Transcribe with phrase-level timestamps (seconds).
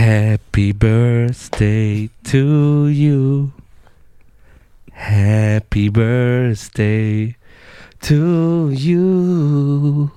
[0.00, 3.52] Happy birthday to you.
[4.92, 7.36] Happy birthday
[8.00, 10.10] to you.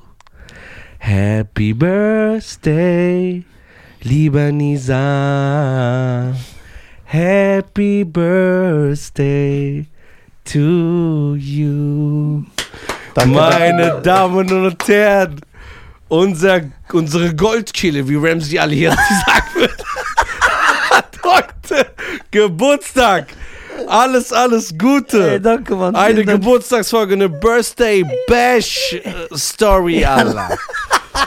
[0.99, 3.43] Happy birthday,
[4.05, 6.33] lieber Nisa.
[7.03, 9.85] Happy birthday
[10.45, 12.45] to you.
[13.13, 15.41] Danke, Meine Damen und Herren,
[16.13, 16.61] unser,
[16.91, 18.91] unsere Goldkehle, wie Ramsey alle hier
[19.25, 19.83] sagen wird,
[20.91, 21.87] hat heute
[22.29, 23.27] Geburtstag.
[23.87, 25.31] Alles, alles Gute.
[25.31, 25.95] Ey, danke, Mann.
[25.95, 26.41] Eine Dank.
[26.41, 30.55] Geburtstagsfolge, eine Birthday Bash äh, Story, Alter.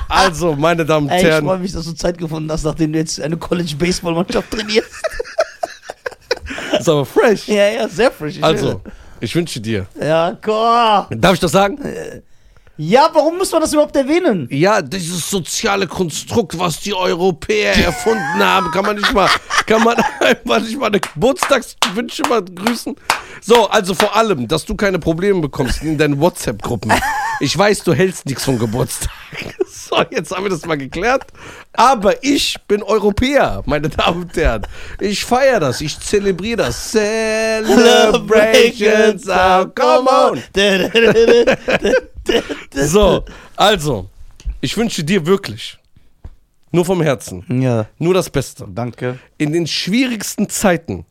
[0.08, 2.92] Also, meine Damen und Ey, ich Herren, freue mich, dass du Zeit gefunden hast, nachdem
[2.92, 4.90] du jetzt eine College-Baseball-Mannschaft trainierst.
[6.78, 7.48] ist aber fresh.
[7.48, 8.36] ja, ja, sehr frisch.
[8.36, 8.80] Ich Also,
[9.18, 9.86] ich wünsche dir.
[10.00, 11.20] Ja, komm.
[11.20, 11.78] Darf ich das sagen?
[12.78, 14.48] Ja, warum muss man das überhaupt erwähnen?
[14.50, 19.30] Ja, dieses soziale Konstrukt, was die Europäer erfunden haben, kann man nicht mal,
[19.66, 22.94] kann man einfach nicht mal eine Geburtstagswünsche mal grüßen.
[23.40, 26.92] So, also vor allem, dass du keine Probleme bekommst in deinen WhatsApp-Gruppen.
[27.40, 29.10] Ich weiß, du hältst nichts vom Geburtstag.
[29.88, 31.26] So, jetzt haben wir das mal geklärt.
[31.72, 34.66] Aber ich bin Europäer, meine Damen und Herren.
[34.98, 36.90] Ich feiere das, ich zelebriere das.
[36.90, 40.42] Celebrations are come on.
[42.74, 43.24] So,
[43.56, 44.08] also,
[44.60, 45.78] ich wünsche dir wirklich,
[46.72, 48.66] nur vom Herzen, Ja, nur das Beste.
[48.68, 49.18] danke.
[49.38, 51.06] In den schwierigsten Zeiten,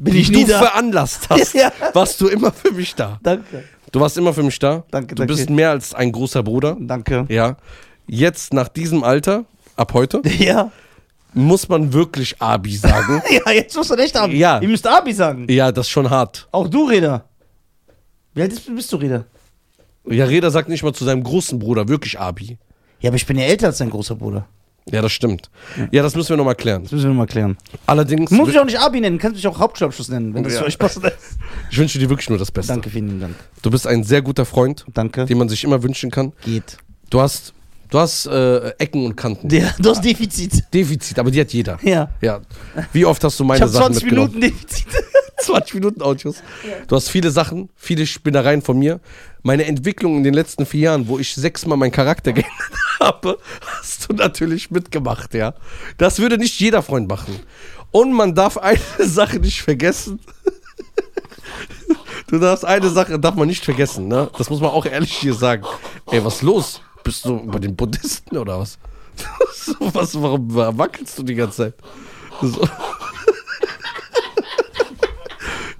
[0.00, 0.58] Bin die ich du nie da.
[0.58, 1.72] veranlasst hast, Ja.
[1.92, 3.18] warst du immer für mich da.
[3.22, 3.64] Danke.
[3.90, 4.84] Du warst immer für mich da.
[4.90, 5.34] Danke, Du danke.
[5.34, 6.76] bist mehr als ein großer Bruder.
[6.78, 7.24] Danke.
[7.28, 7.56] Ja.
[8.06, 9.44] Jetzt, nach diesem Alter,
[9.76, 10.70] ab heute, Ja.
[11.32, 13.22] muss man wirklich Abi sagen.
[13.30, 14.36] Ja, jetzt musst du echt Abi.
[14.38, 14.60] Ja.
[14.60, 15.46] Ihr müsst Abi sagen.
[15.50, 16.46] ja, das ist schon hart.
[16.52, 17.24] Auch du, Reda.
[18.34, 19.24] Wie alt bist- bist du, Reda?
[20.10, 22.58] Ja, Reda sagt nicht mal zu seinem großen Bruder wirklich Abi.
[23.00, 24.46] Ja, aber ich bin ja älter als dein großer Bruder.
[24.90, 25.50] Ja, das stimmt.
[25.92, 26.82] Ja, das müssen wir nochmal klären.
[26.84, 27.58] Das müssen wir nochmal klären.
[27.86, 30.54] Allerdings, Du musst mich auch nicht Abi nennen, kannst mich auch Hauptschulabschluss nennen, wenn das
[30.54, 30.60] Ja.
[30.60, 30.98] für euch passt.
[31.70, 32.72] ich wünsche dir wirklich nur das Beste.
[32.72, 33.34] Danke, vielen Dank.
[33.60, 35.26] Du bist ein sehr guter Freund, Danke.
[35.26, 36.32] den man sich immer wünschen kann.
[36.42, 36.78] Geht.
[37.10, 37.52] Du hast,
[37.90, 39.48] du hast äh, Ecken und Kanten.
[39.50, 40.64] Der, du hast Defizit.
[40.72, 41.78] Defizit, aber die hat jeder.
[41.82, 42.08] Ja.
[42.22, 42.40] Ja.
[42.94, 44.34] Wie oft hast du Ich meine habe Sachen 20 mitgenommen?
[44.38, 44.86] Minuten Defizit.
[45.40, 46.36] 20 Minuten Audios.
[46.88, 49.00] Du hast viele Sachen, viele Spinnereien von mir.
[49.42, 52.54] Meine Entwicklung in den letzten vier Jahren, wo ich sechsmal meinen Charakter geändert
[53.00, 55.54] habe, hast du natürlich mitgemacht, ja.
[55.96, 57.38] Das würde nicht jeder Freund machen.
[57.90, 60.20] Und man darf eine Sache nicht vergessen.
[62.26, 64.30] Du darfst eine Sache, darf man nicht vergessen, ne?
[64.36, 65.64] Das muss man auch ehrlich hier sagen.
[66.10, 66.82] Ey, was ist los?
[67.02, 68.78] Bist du bei den Buddhisten oder was?
[69.80, 71.74] Was warum wackelst du die ganze Zeit?
[72.40, 72.60] So.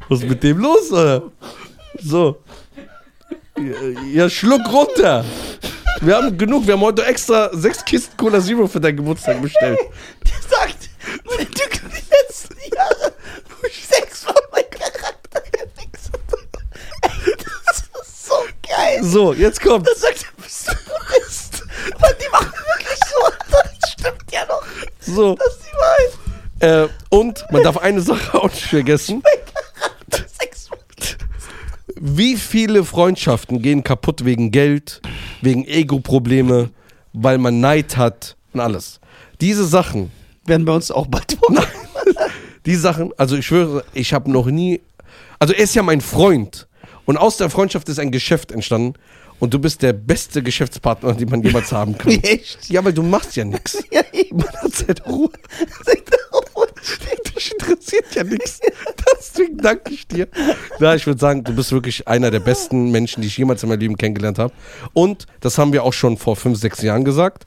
[0.09, 1.23] Was ist mit dem los, oder?
[2.01, 2.39] So.
[4.13, 5.25] Ja, schluck runter.
[6.01, 6.67] Wir haben genug.
[6.67, 9.79] Wir haben heute extra sechs Kisten Cola Zero für deinen Geburtstag bestellt.
[10.25, 10.89] Der sagt,
[11.25, 13.13] meine Tücke die letzten Jahre,
[13.49, 16.49] wo ich sechsmal mein Charakter gefixt habe.
[17.67, 18.35] Das ist so
[18.69, 19.03] geil.
[19.03, 19.89] So, jetzt kommt.
[19.89, 21.63] Da sagt er, bist du Buddhist?
[21.99, 23.33] Weil die machen wirklich so.
[23.51, 24.63] Das stimmt ja noch.
[25.01, 25.35] So.
[25.35, 26.13] Das ist die Wahrheit.
[26.61, 29.23] Äh, und man darf eine Sache auch nicht vergessen.
[29.23, 29.38] Sechsmal.
[32.19, 35.01] Wie viele Freundschaften gehen kaputt wegen Geld,
[35.41, 36.71] wegen Ego-Probleme,
[37.13, 38.99] weil man Neid hat und alles.
[39.41, 40.11] Diese Sachen,
[40.45, 41.65] Werden bei uns auch bald vorkommen.
[42.67, 44.81] die Sachen, also ich schwöre, ich habe noch nie,
[45.39, 46.67] also er ist ja mein Freund
[47.07, 48.95] und aus der Freundschaft ist ein Geschäft entstanden
[49.39, 52.11] und du bist der beste Geschäftspartner, den man jemals haben kann.
[52.23, 52.69] Echt?
[52.69, 53.79] Ja, weil du machst ja nichts.
[53.93, 54.39] Ja, eben.
[54.39, 55.31] Man hat seine Ruhe.
[57.37, 58.61] Dich interessiert ja nichts.
[59.19, 60.29] Deswegen danke ich dir.
[60.81, 63.69] Ja, ich würde sagen, du bist wirklich einer der besten Menschen, die ich jemals in
[63.69, 64.53] meinem Leben kennengelernt habe.
[64.93, 67.45] Und das haben wir auch schon vor fünf, sechs Jahren gesagt.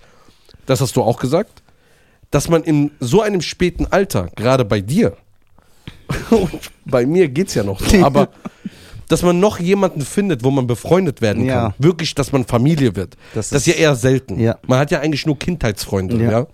[0.65, 1.63] Das hast du auch gesagt.
[2.29, 5.17] Dass man in so einem späten Alter, gerade bei dir,
[6.29, 6.49] und
[6.85, 8.29] bei mir geht's ja noch so, aber
[9.07, 11.53] dass man noch jemanden findet, wo man befreundet werden Ja.
[11.63, 11.73] kann.
[11.79, 13.17] Wirklich, dass man Familie wird.
[13.33, 14.39] Das Das, ist ja eher selten.
[14.39, 14.57] Ja.
[14.67, 16.15] Man hat ja eigentlich nur Kindheitsfreunde.
[16.23, 16.31] Ja.
[16.31, 16.47] Ja.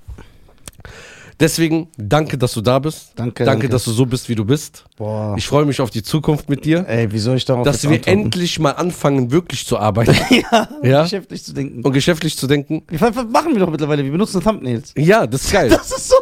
[1.39, 3.11] Deswegen danke, dass du da bist.
[3.15, 3.69] Danke, Danke, danke.
[3.69, 4.85] dass du so bist, wie du bist.
[4.97, 5.35] Boah.
[5.37, 6.83] Ich freue mich auf die Zukunft mit dir.
[6.87, 8.19] Ey, wie soll ich darauf Dass wir antworten?
[8.21, 10.15] endlich mal anfangen, wirklich zu arbeiten
[10.51, 11.03] ja, Ja?
[11.03, 11.83] geschäftlich zu denken.
[11.83, 12.83] und geschäftlich zu denken.
[12.89, 14.03] Was machen wir doch mittlerweile?
[14.03, 14.93] Wir benutzen Thumbnails.
[14.97, 15.69] Ja, das ist geil.
[15.77, 16.15] Das ist so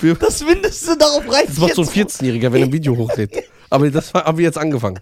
[0.00, 3.32] Wir- das Mindeste, darauf reicht Das macht so ein 14-Jähriger, wenn er ein Video hochlädt.
[3.70, 5.00] Aber das haben wir jetzt angefangen.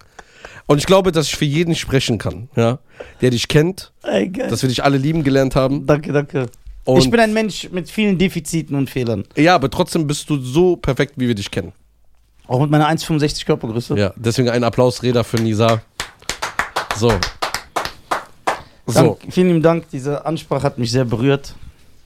[0.66, 2.78] Und ich glaube, dass ich für jeden sprechen kann, ja,
[3.20, 4.48] der dich kennt, Ey, geil.
[4.48, 5.84] dass wir dich alle lieben gelernt haben.
[5.87, 6.46] danke, danke.
[6.84, 9.25] Und ich bin ein Mensch mit vielen Defiziten und Fehlern.
[9.37, 11.73] ja, aber trotzdem bist du so perfekt, wie wir dich kennen.
[12.49, 13.96] Auch mit meiner 1,65 Körpergröße.
[13.96, 15.81] Ja, deswegen ein Applaus, Reda, für Nisa.
[16.99, 17.12] So.
[18.87, 19.00] So.
[19.20, 19.88] Dank, vielen lieben Dank.
[19.90, 21.55] Diese Ansprache hat mich sehr berührt.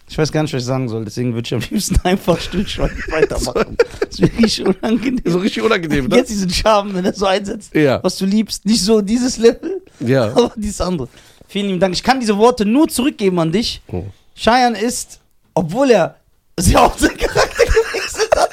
[0.09, 3.09] Ich weiß gar nicht, was ich sagen soll, deswegen würde ich am liebsten einfach stillschweigend
[3.11, 3.77] weitermachen.
[4.09, 5.23] Das wäre richtig unangenehm.
[5.25, 6.17] So richtig unangenehm, ne?
[6.17, 7.99] Jetzt diesen Charme, wenn er so einsetzt, Ja.
[8.05, 8.65] was du liebst.
[8.67, 10.27] Nicht so dieses Level, Ja.
[10.37, 11.09] aber dieses andere.
[11.49, 11.95] Vielen lieben Dank.
[11.95, 13.81] Ich kann diese Worte nur zurückgeben an dich.
[13.89, 14.05] Oh.
[14.37, 15.21] Cheyenne ist,
[15.55, 16.17] obwohl er
[16.59, 18.51] sehr oft seinen Charakter gewechselt hat,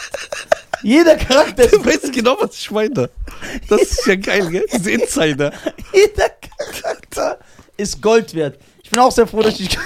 [0.83, 3.09] jeder Charakter ist Du weißt genau, was ich meine.
[3.69, 4.65] Das ist ja geil, gell?
[4.73, 5.53] Diese Insider.
[5.93, 7.39] Jeder Charakter
[7.77, 8.57] ist Gold wert.
[8.83, 9.77] Ich bin auch sehr froh, dass ich.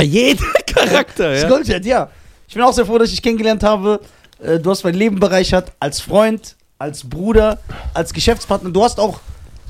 [0.00, 1.48] Jeder Charakter, ist ja.
[1.48, 2.10] Gold wert, ja.
[2.46, 4.00] Ich bin auch sehr froh, dass ich dich kennengelernt habe.
[4.42, 7.58] Äh, Du hast mein Leben bereichert als Freund, als Bruder,
[7.92, 8.70] als Geschäftspartner.
[8.70, 9.20] Du hast auch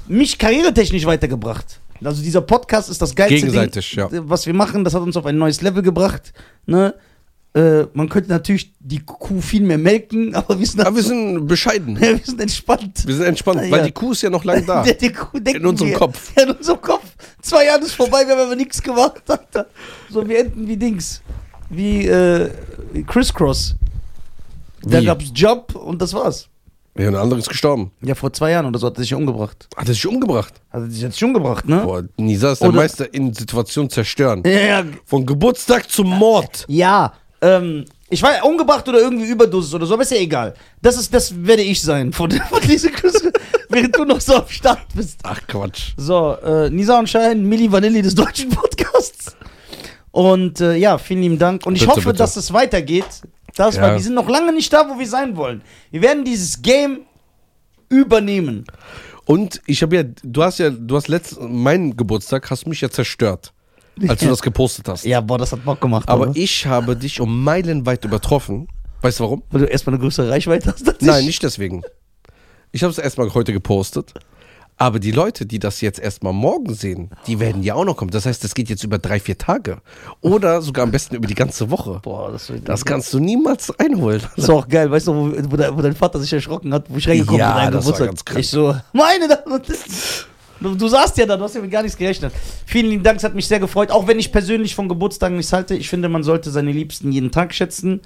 [0.06, 1.79] mich karrieretechnisch weitergebracht.
[2.02, 4.08] Also dieser Podcast ist das geilste Gegenseitig, Ding, ja.
[4.28, 4.84] was wir machen.
[4.84, 6.32] Das hat uns auf ein neues Level gebracht.
[6.66, 6.94] Ne?
[7.52, 11.46] Äh, man könnte natürlich die Kuh viel mehr melken, aber wir sind, Aber wir sind
[11.46, 12.00] bescheiden.
[12.00, 13.06] wir sind entspannt.
[13.06, 13.70] Wir sind entspannt, Ja.
[13.70, 14.82] weil die Kuh ist ja noch lange da.
[14.84, 15.98] Der, der Kuh In unserem wir.
[15.98, 16.32] Kopf.
[16.36, 17.04] Ja, in unserem Kopf.
[17.42, 19.22] Zwei Jahre ist vorbei, wir haben aber nichts gemacht.
[19.26, 19.66] Alter.
[20.10, 21.20] So, wir enden wie Dings.
[21.68, 22.50] Wie äh,
[23.06, 23.74] Crisscross.
[24.82, 26.49] Da gab's Job und das war's.
[26.98, 27.92] Ja, ein anderer ist gestorben.
[28.02, 29.68] Ja, vor zwei Jahren oder so hat er sich umgebracht.
[29.76, 30.54] Hat er sich umgebracht?
[30.70, 31.82] Hat er sich jetzt umgebracht, ne?
[31.84, 34.42] Boah, Nisa ist der Oder- Meister in Situationen zerstören.
[34.44, 36.64] Ja, ja, Von Geburtstag zum Mord.
[36.68, 37.12] ja.
[37.42, 40.52] Ähm, ich war umgebracht oder irgendwie Überdosis oder so, aber ist ja egal.
[40.82, 43.32] Das ist, das werde ich sein von, von dieser Küsse,
[43.70, 45.20] während du noch so am Start bist.
[45.22, 45.92] Ach Quatsch.
[45.96, 49.36] So, äh, Nisa und Schein, Milli Vanilli des deutschen Podcasts.
[50.10, 51.64] Und äh, ja, vielen lieben Dank.
[51.64, 52.18] Und ich Bitte, hoffe, bitte.
[52.18, 53.06] dass es weitergeht.
[53.60, 53.82] Das, Ja.
[53.82, 55.60] Weil wir sind noch lange nicht da, wo wir sein wollen.
[55.90, 57.00] Wir werden dieses Game
[57.90, 58.64] übernehmen.
[59.26, 62.88] Und ich habe ja, du hast ja, du hast letzt, meinen Geburtstag hast mich ja
[62.88, 63.52] zerstört,
[64.08, 65.04] als du das gepostet hast.
[65.04, 66.08] Ja, boah, das hat Bock gemacht.
[66.08, 66.32] Aber oder?
[66.36, 68.66] ich habe dich um meilenweit übertroffen.
[69.02, 69.42] Weißt du warum?
[69.50, 71.02] Weil du erstmal eine größere Reichweite hast.
[71.02, 71.26] Nein, ich.
[71.26, 71.82] nicht deswegen.
[72.72, 74.14] Ich habe es erstmal heute gepostet.
[74.80, 78.10] Aber die Leute, die das jetzt erstmal morgen sehen, die werden ja auch noch kommen.
[78.12, 79.76] Das heißt, das geht jetzt über drei, vier Tage.
[80.22, 82.00] Oder sogar am besten über die ganze Woche.
[82.02, 84.22] Boah, das, Das kannst du niemals einholen.
[84.36, 86.86] Das ist auch geil, weißt du, wo, wo, de- wo dein Vater sich erschrocken hat,
[86.88, 88.06] wo ich reingekommen Ja, bin, das war Geburtstag.
[88.08, 88.40] ganz krank.
[88.40, 89.78] Ich so, meine Damen und Herren.
[90.62, 92.32] Du, du saßt ja da, du hast ja mit gar nichts gerechnet.
[92.64, 93.90] Vielen lieben Dank, es hat mich sehr gefreut.
[93.90, 97.30] Auch wenn ich persönlich von Geburtstagen nichts halte, ich finde, man sollte seine Liebsten jeden
[97.30, 98.00] Tag schätzen.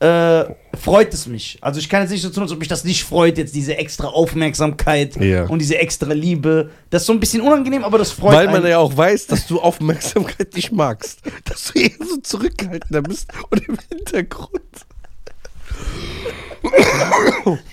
[0.00, 0.44] Äh,
[0.80, 1.58] freut es mich.
[1.60, 3.76] Also ich kann jetzt nicht so tun, als ob mich das nicht freut, jetzt diese
[3.76, 5.46] extra Aufmerksamkeit Ja.
[5.46, 6.70] und diese extra Liebe.
[6.90, 8.68] Das ist so ein bisschen unangenehm, aber das freut Weil man einen.
[8.68, 11.18] ja auch weiß, dass du Aufmerksamkeit nicht magst.
[11.44, 14.62] Dass du eher so zurückgehaltener bist und im Hintergrund.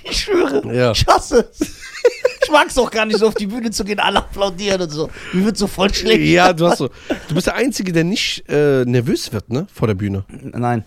[0.04, 0.92] Ich schwöre, Ja.
[0.92, 1.60] ich hasse es.
[2.44, 4.90] Ich mag es auch gar nicht so auf die Bühne zu gehen, alle applaudieren und
[4.92, 5.10] so.
[5.34, 6.22] Mir wird so voll schlecht.
[6.22, 6.90] Ja, du hast so.
[7.28, 9.66] Du bist der Einzige, der nicht äh, nervös wird, ne?
[9.74, 10.24] Vor der Bühne.
[10.30, 10.86] Nein.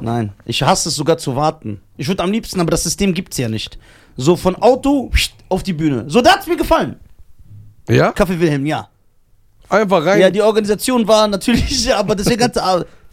[0.00, 0.32] Nein.
[0.44, 1.80] Ich hasse es sogar zu warten.
[1.96, 3.78] Ich würde am liebsten, aber das System gibt's ja nicht.
[4.16, 5.10] So von Auto
[5.48, 6.04] auf die Bühne.
[6.08, 6.96] So, da hat's mir gefallen.
[7.88, 8.12] Ja?
[8.12, 8.88] Kaffee Wilhelm, ja.
[9.68, 10.20] Einfach rein.
[10.20, 12.56] Ja, die Organisation war natürlich, aber deswegen hat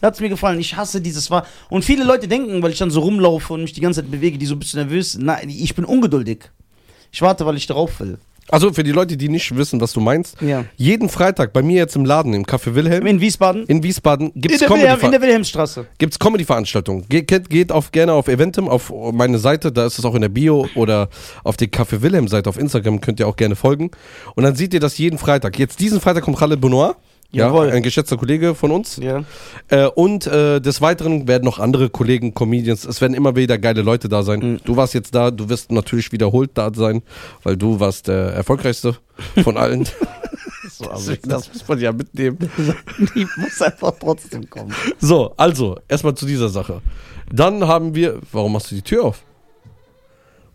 [0.02, 0.60] hat's mir gefallen.
[0.60, 1.46] Ich hasse dieses war.
[1.70, 4.38] Und viele Leute denken, weil ich dann so rumlaufe und mich die ganze Zeit bewege,
[4.38, 5.24] die so ein bisschen nervös sind.
[5.24, 6.50] Nein, ich bin ungeduldig.
[7.10, 8.18] Ich warte, weil ich drauf will.
[8.50, 10.40] Also für die Leute, die nicht wissen, was du meinst.
[10.40, 10.64] Ja.
[10.76, 13.64] Jeden Freitag bei mir jetzt im Laden, im Café Wilhelm, In Wiesbaden?
[13.66, 15.86] in Wiesbaden, gibt es der, Wilhelm, in Comedy, der Wilhelmstraße.
[15.98, 17.06] gibt's Comedy-Veranstaltungen.
[17.08, 20.20] Geht, geht, geht auf, gerne auf Eventum, auf meine Seite, da ist es auch in
[20.20, 21.08] der Bio oder
[21.42, 23.90] auf die Café Wilhelm-Seite auf Instagram, könnt ihr auch gerne folgen.
[24.34, 25.58] Und dann seht ihr das jeden Freitag.
[25.58, 26.94] Jetzt diesen Freitag kommt Khaled Benoit.
[27.34, 27.70] Ja, Jawohl.
[27.70, 28.96] ein geschätzter Kollege von uns.
[28.96, 29.24] Ja.
[29.68, 33.82] Äh, und äh, des Weiteren werden noch andere Kollegen, Comedians, es werden immer wieder geile
[33.82, 34.38] Leute da sein.
[34.40, 34.60] Mhm.
[34.64, 37.02] Du warst jetzt da, du wirst natürlich wiederholt da sein,
[37.42, 38.96] weil du warst der erfolgreichste
[39.42, 39.88] von allen.
[40.76, 42.38] So, Deswegen, das muss man ja mitnehmen.
[43.14, 44.74] die muss einfach trotzdem kommen.
[44.98, 46.80] So, also, erstmal zu dieser Sache.
[47.30, 48.18] Dann haben wir.
[48.32, 49.22] Warum machst du die Tür auf?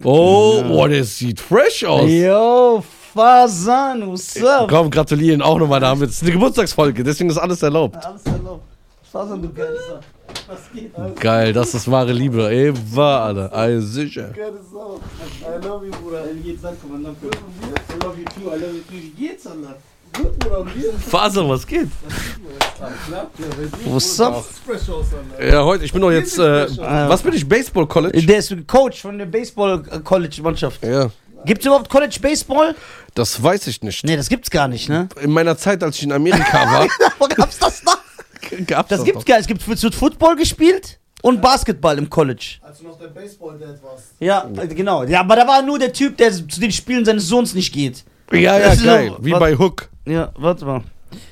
[0.03, 2.09] Oh, oh, der sieht fresh aus.
[2.09, 2.83] Yo,
[3.13, 4.69] Fasan, what's up?
[4.69, 6.09] Komm, gratulieren auch nochmal damit.
[6.09, 8.05] Das ist eine Geburtstagsfolge, deswegen ist alles erlaubt.
[8.05, 8.63] Alles erlaubt.
[9.11, 9.99] Fasan, du geiles Sau.
[10.47, 10.95] Was geht?
[10.95, 12.47] Alles Geil, das ist wahre Liebe.
[12.49, 13.51] Ey, war, Alter.
[13.51, 14.29] Ey, sicher.
[14.29, 14.99] geiles Sau.
[15.41, 16.23] I love you, Bruder.
[16.33, 17.17] Wie geht's, sag Kommandant?
[17.23, 18.93] I love you too, I love you too.
[18.93, 19.75] Wie geht's, Alter?
[20.13, 20.93] Gut, Bruder, und dir?
[20.93, 21.87] Faser, was geht?
[23.85, 24.45] What's up?
[24.67, 25.47] Alter.
[25.47, 26.37] Ja, heute, ich bin doch jetzt.
[26.37, 27.47] Äh, was bin ich?
[27.47, 28.21] Baseball College?
[28.23, 30.83] Der ist Coach von der Baseball-College-Mannschaft.
[30.83, 31.09] Ja.
[31.45, 32.75] Gibt's überhaupt College Baseball?
[33.15, 34.03] Das weiß ich nicht.
[34.05, 35.07] Nee, das gibt's gar nicht, ne?
[35.21, 36.87] In meiner Zeit, als ich in Amerika war,
[37.19, 37.97] Aber gab's das noch?
[38.67, 39.25] gab's Das das gibt's noch.
[39.25, 39.41] gar nicht.
[39.43, 42.57] Es gibt es wird Football gespielt und Basketball im College.
[42.61, 44.05] Als du noch der Baseball-Dad warst.
[44.19, 45.03] Ja, äh, genau.
[45.03, 48.03] Ja, aber da war nur der Typ, der zu den Spielen seines Sohns nicht geht.
[48.31, 49.15] Ja, ja, So, geil.
[49.19, 49.89] Wie was- bei Hook.
[50.05, 50.83] Ja, warte mal.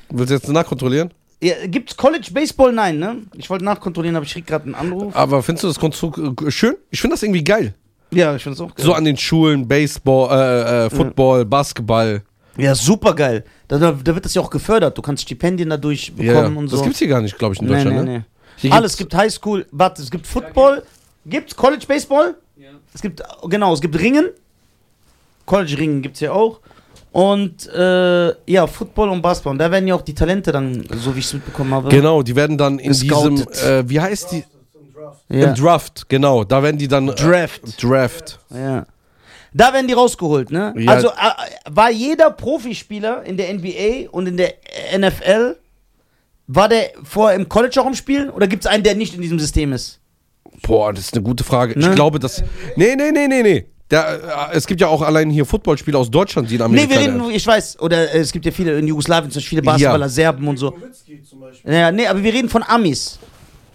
[0.09, 1.13] Willst du jetzt nachkontrollieren?
[1.41, 2.71] Ja, gibt's College Baseball?
[2.73, 3.17] Nein, ne?
[3.35, 5.15] Ich wollte nachkontrollieren, aber ich krieg gerade einen Anruf.
[5.15, 6.75] Aber findest du das Konstrukt äh, schön?
[6.89, 7.75] Ich finde das irgendwie geil.
[8.11, 8.85] Ja, ich find's auch geil.
[8.85, 12.21] So an den Schulen, Baseball, äh, äh, Football, Basketball.
[12.57, 13.43] Ja, super geil.
[13.67, 14.97] Da, da, da wird das ja auch gefördert.
[14.97, 16.77] Du kannst Stipendien dadurch Ja, bekommen und so.
[16.77, 18.17] das gibt's hier gar nicht, glaube ich, in nee, Deutschland, nee, ne?
[18.19, 18.23] nee.
[18.57, 20.83] Hier Alles gibt's- gibt Highschool, warte, es gibt Football,
[21.25, 22.35] gibt's College Baseball?
[22.57, 22.69] Ja.
[22.93, 24.29] Es gibt, genau, es gibt Ringen.
[25.45, 26.59] College Ringen gibt's ja auch.
[27.11, 29.51] Und äh, ja, Football und Basketball.
[29.53, 31.89] Und da werden ja auch die Talente dann, so wie ich es mitbekommen habe.
[31.89, 33.63] Genau, die werden dann in diesem, Gescoutet.
[33.63, 34.43] äh, wie heißt die?
[35.29, 35.49] Ja.
[35.49, 36.43] Im Draft, genau.
[36.43, 37.09] Da werden die dann.
[37.09, 37.81] äh, Draft.
[37.83, 38.39] Draft.
[38.53, 38.85] Ja.
[39.53, 40.73] Da werden die rausgeholt, ne?
[40.77, 40.91] Ja.
[40.91, 41.11] Also äh,
[41.69, 44.53] war jeder Profispieler in der NBA und in der
[44.97, 45.55] NFL,
[46.47, 49.21] war der vorher im College auch am Spielen oder gibt es einen, der nicht in
[49.21, 49.99] diesem System ist?
[50.61, 51.77] Boah, das ist eine gute Frage.
[51.79, 51.87] Ne?
[51.89, 52.43] Ich glaube, dass.
[52.75, 53.65] Nee, nee, nee, nee, nee.
[53.89, 56.89] Der, äh, es gibt ja auch allein hier Footballspieler aus Deutschland, die in Nee, Amerika
[56.91, 59.61] wir reden, ich weiß, oder äh, es gibt ja viele in Jugoslawien, zum Beispiel viele
[59.61, 60.09] Basketballer, Ja.
[60.09, 60.71] Serben und so.
[60.71, 61.71] Nowitzki zum Beispiel.
[61.73, 63.17] Ja, nee, aber wir reden von Amis.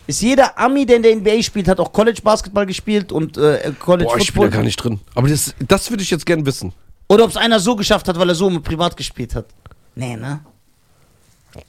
[0.06, 3.72] Ist jeder Ami, der in der NBA spielt, hat auch College Basketball gespielt und äh,
[3.78, 4.50] College Boah, ich bin Football?
[4.50, 5.00] da gar nicht drin.
[5.14, 6.72] Aber das, das würde ich jetzt gern wissen.
[7.08, 9.46] Oder ob es einer so geschafft hat, weil er so mit privat gespielt hat.
[9.94, 10.40] Nee, ne?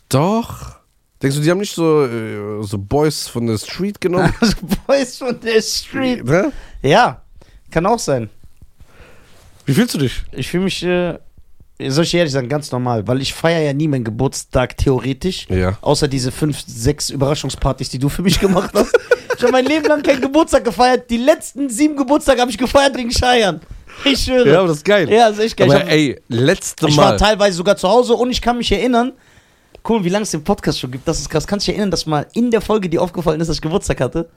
[0.09, 0.77] Doch.
[1.21, 4.33] Denkst du, die haben nicht so, äh, so Boys von der Street genommen?
[4.41, 4.55] Also
[4.87, 6.25] Boys von der Street.
[6.25, 6.51] ne?
[6.81, 7.21] Ja,
[7.71, 8.29] kann auch sein.
[9.65, 10.23] Wie fühlst du dich?
[10.31, 11.17] Ich fühle mich, äh,
[11.89, 15.47] soll ich ehrlich sagen, ganz normal, weil ich feiere ja nie meinen Geburtstag theoretisch.
[15.49, 15.77] Ja.
[15.81, 18.97] Außer diese fünf, sechs Überraschungspartys, die du für mich gemacht hast.
[19.35, 21.09] ich habe mein Leben lang keinen Geburtstag gefeiert.
[21.09, 23.61] Die letzten sieben Geburtstage habe ich gefeiert wegen Scheiern.
[24.05, 24.49] Ich schwöre.
[24.49, 25.09] Ja, aber das ist geil.
[25.09, 25.69] Ja, das ist echt geil.
[25.69, 27.17] aber ich hab, ey, letzte ich war Mal.
[27.17, 29.13] teilweise sogar zu Hause und ich kann mich erinnern,
[29.87, 31.07] cool, wie lange es den Podcast schon gibt.
[31.07, 31.45] Das ist krass.
[31.45, 34.01] Kannst du dich erinnern, dass mal in der Folge dir aufgefallen ist, dass ich Geburtstag
[34.01, 34.29] hatte?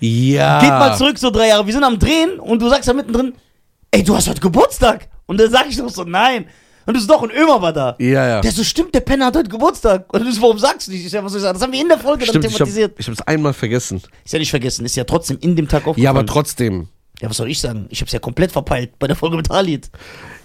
[0.00, 0.60] Ja.
[0.60, 1.66] Geht mal zurück so drei Jahre.
[1.66, 3.34] Wir sind am Drehen und du sagst da mittendrin,
[3.90, 5.08] ey, du hast heute Geburtstag.
[5.26, 6.46] Und dann sag ich doch so, nein.
[6.86, 7.94] Und du so, doch, und Ömer war da.
[7.98, 8.40] Ja, ja.
[8.40, 10.12] Der so, stimmt, der Penner hat heute Geburtstag.
[10.12, 11.04] Und du so, warum sagst du nicht?
[11.04, 11.54] Ich sag, was soll ich sagen?
[11.54, 12.94] Das haben wir in der Folge Stimmt, dann thematisiert.
[12.98, 14.00] ich hab's einmal vergessen.
[14.24, 16.02] Ist ja nicht vergessen, ist ja trotzdem in dem Tag aufgefallen.
[16.04, 16.88] Ja, aber trotzdem.
[17.20, 17.86] Ja, was soll ich sagen?
[17.90, 19.90] Ich hab's ja komplett verpeilt bei der Folge mit Halid.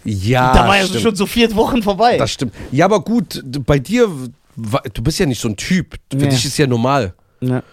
[0.04, 1.02] Ja, da war ja stimmt.
[1.02, 2.18] schon so vier Wochen vorbei.
[2.18, 2.54] Das stimmt.
[2.72, 4.08] Ja, aber gut, bei dir,
[4.56, 5.96] du bist ja nicht so ein Typ.
[6.12, 6.28] Für Nee.
[6.30, 7.14] dich ist ja normal.
[7.42, 7.64] ja.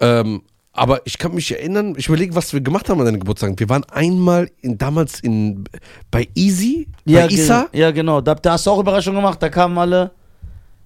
[0.00, 3.52] Ähm, aber ich kann mich erinnern, ich überlege, was wir gemacht haben an deinem Geburtstag.
[3.58, 5.64] Wir waren einmal in, damals in,
[6.10, 7.68] bei Easy, Ja, bei ge- Issa.
[7.72, 8.20] ja, genau.
[8.20, 9.42] Da, da hast du auch Überraschung gemacht.
[9.42, 10.12] Da kamen alle.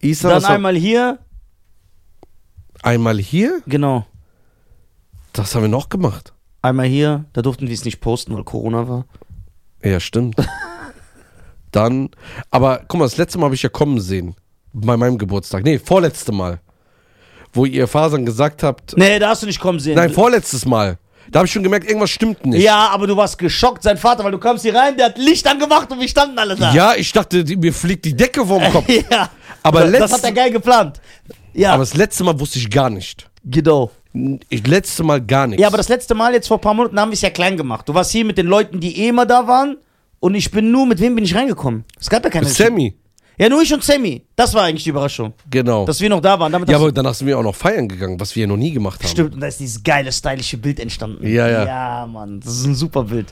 [0.00, 1.18] Issa Dann war- einmal hier.
[2.82, 3.60] einmal hier.
[3.66, 4.06] Genau.
[5.32, 6.32] Das haben wir noch gemacht.
[6.62, 7.24] Einmal hier.
[7.32, 9.04] Da durften wir es nicht posten, weil Corona war.
[9.84, 10.36] Ja, stimmt.
[11.70, 12.10] Dann,
[12.50, 14.34] aber guck mal, das letzte Mal habe ich ja kommen sehen.
[14.72, 15.64] Bei meinem Geburtstag.
[15.64, 16.60] Nee, vorletzte Mal.
[17.56, 18.96] Wo ihr Fasern gesagt habt.
[18.96, 19.96] Nee, da hast du nicht kommen sehen.
[19.96, 20.98] Nein, vorletztes Mal.
[21.30, 22.62] Da habe ich schon gemerkt, irgendwas stimmt nicht.
[22.62, 25.44] Ja, aber du warst geschockt, sein Vater, weil du kamst hier rein, der hat Licht
[25.48, 26.72] angemacht und wir standen alle da.
[26.72, 28.88] Ja, ich dachte, mir fliegt die Decke vom Kopf.
[28.88, 29.28] ja.
[29.64, 31.00] Aber das, das hat er geil geplant.
[31.52, 33.28] Ja, Aber das letzte Mal wusste ich gar nicht.
[33.44, 33.90] genau.
[34.48, 35.60] Ich, letzte Mal gar nichts.
[35.60, 37.56] Ja, aber das letzte Mal, jetzt vor ein paar Monaten, haben wir es ja klein
[37.56, 37.86] gemacht.
[37.88, 39.76] Du warst hier mit den Leuten, die eh immer da waren.
[40.20, 41.84] Und ich bin nur, mit wem bin ich reingekommen?
[42.00, 42.46] Es gab ja keine.
[42.46, 42.94] Sammy,
[43.38, 44.22] Ja, nur ich und Sammy.
[44.34, 45.34] Das war eigentlich die Überraschung.
[45.50, 45.84] genau.
[45.84, 46.52] Dass wir noch da waren.
[46.52, 48.70] Damit ja, aber danach sind wir auch noch feiern gegangen, was wir ja noch nie
[48.72, 49.08] gemacht haben.
[49.10, 51.26] Stimmt, und da ist dieses geile, stylische Bild entstanden.
[51.26, 51.66] Ja, ja.
[51.66, 53.26] Ja, Mann, das ist ein super Bild.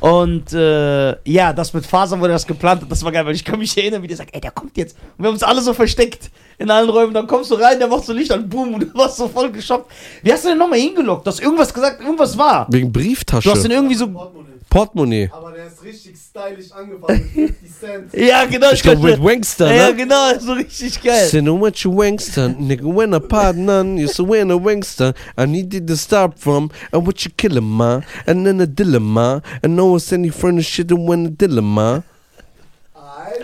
[0.00, 3.34] Und äh, ja, das mit Fasern, wo der das geplant hat, das war geil, weil
[3.34, 4.96] ich kann mich erinnern, wie der sagt, ey, der kommt jetzt.
[5.16, 7.14] Und wir haben uns alle so versteckt in allen Räumen.
[7.14, 9.52] Dann kommst du rein, der macht so Licht an, boom, und du warst so voll
[9.52, 9.90] geschockt.
[10.22, 11.24] Wie hast du denn nochmal hingelockt?
[11.26, 12.66] Du hast irgendwas gesagt, irgendwas war.
[12.70, 13.48] Wegen Brieftasche.
[13.48, 14.08] Du hast den irgendwie so.
[14.08, 14.51] Portemonnaie.
[14.72, 15.28] Portemonnaie.
[15.30, 18.14] Aber der ist richtig stylisch angefangen mit 50 Cent.
[18.14, 18.72] Ja, genau.
[18.72, 19.96] Ich glaube, mit Wangster, Ja, ne?
[19.96, 21.28] genau, so richtig geil.
[21.28, 25.44] Say no you Wangster, nigga when I pardon none, you say when a Wangster, I
[25.44, 29.92] needed to stop from, and what you killing ma, and then a dilemma, and no
[29.92, 32.02] one's any furnace shit and when a dilemma.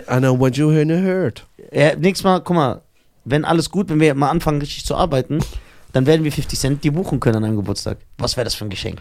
[0.07, 1.43] I know what you heard heard.
[1.71, 2.81] Ja, nächstes Mal, guck mal,
[3.25, 5.39] wenn alles gut, wenn wir mal anfangen, richtig zu arbeiten,
[5.91, 7.97] dann werden wir 50 Cent die buchen können an einem Geburtstag.
[8.17, 8.99] Was wäre das für ein Geschenk?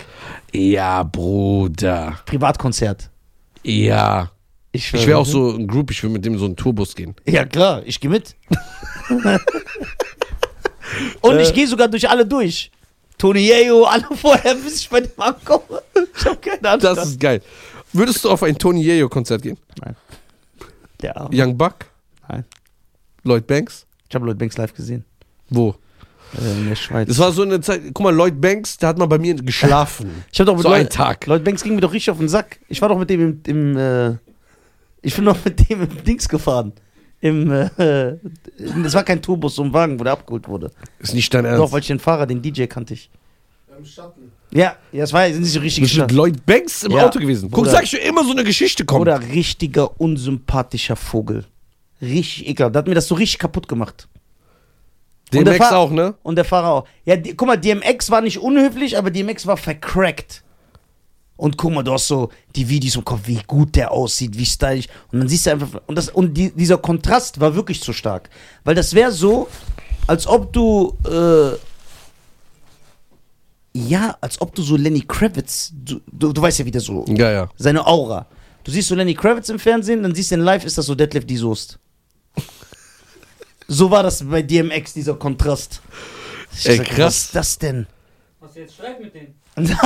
[0.53, 2.19] Ja, Bruder.
[2.27, 3.11] Privatkonzert.
[3.63, 4.31] Ja.
[4.73, 7.15] Ich, Ich wäre auch so ein Group, ich will mit dem so einen Tourbus gehen.
[7.27, 8.37] Ja, klar, ich gehe mit.
[11.21, 12.71] Und ich gehe sogar durch alle durch.
[13.19, 15.83] Tony Yeo, alle vorher, bis ich bei dem ankomme.
[16.17, 16.81] Ich habe keine Ahnung.
[16.81, 17.43] Das ist geil.
[17.93, 19.59] Würdest du auf ein Tony Yeo Konzert gehen?
[21.01, 21.31] der Arme.
[21.33, 21.87] Young Buck?
[22.29, 22.45] Nein.
[23.25, 23.87] Lloyd Banks?
[24.09, 25.05] Ich habe Lloyd Banks live gesehen.
[25.49, 25.75] Wo?
[26.37, 27.09] Äh, in der Schweiz.
[27.09, 30.25] Das war so eine Zeit, guck mal, Lloyd Banks, der hat mal bei mir geschlafen.
[30.33, 31.27] ich habe doch mit so Lloyd, einen Tag.
[31.27, 32.59] Lloyd Banks ging mir doch richtig auf den Sack.
[32.69, 34.17] Ich war doch mit dem im, im äh,
[35.03, 36.73] ich bin doch mit dem im Dings gefahren.
[37.21, 37.71] Im, äh,
[38.85, 40.71] es war kein Tourbus, so ein Wagen, wo der abgeholt wurde.
[41.01, 41.73] Ist nicht dein Doch, Ernst.
[41.73, 43.11] weil ich den Fahrer, den DJ kannte ich.
[43.77, 44.25] Im Shuttle.
[44.51, 47.07] Ja, ja, es war sind nicht so richtig Bist mit Lloyd Banks im Ja.
[47.07, 47.51] Auto gewesen?
[47.51, 47.71] Guck, Bruder.
[47.73, 49.03] sag ich dir immer so eine Geschichte kommt.
[49.03, 51.45] Oder richtiger unsympathischer Vogel.
[52.01, 52.75] Richtig ekelhaft.
[52.75, 54.09] Der hat mir das so richtig kaputt gemacht.
[55.33, 56.15] Und der DMX Fahr- auch, ne?
[56.23, 56.85] Und der Fahrer auch.
[57.05, 60.43] Ja, die, guck mal, DMX war nicht unhöflich, aber DMX war vercrackt.
[61.37, 64.45] Und guck mal, du hast so die Videos im Kopf, wie gut der aussieht, wie
[64.47, 64.87] stylisch.
[65.13, 68.29] Und dann siehst du einfach, und, das, und die, dieser Kontrast war wirklich zu stark.
[68.65, 69.47] Weil das wäre so,
[70.09, 71.57] als ob du, äh,
[73.75, 77.05] ja, als ob du so Lenny Kravitz, du, du, du weißt ja, wie der so,
[77.09, 77.49] Ja, ja.
[77.57, 78.27] seine Aura.
[78.65, 80.95] Du siehst so Lenny Kravitz im Fernsehen, dann siehst du in live, ist das so
[80.95, 81.79] Deadlift die Soest.
[83.69, 85.81] So war das bei DMX, dieser Kontrast.
[86.53, 86.99] Ich Ey, sag, krass.
[86.99, 87.87] Was ist das denn?
[88.41, 89.35] Hast du jetzt Streit mit denen?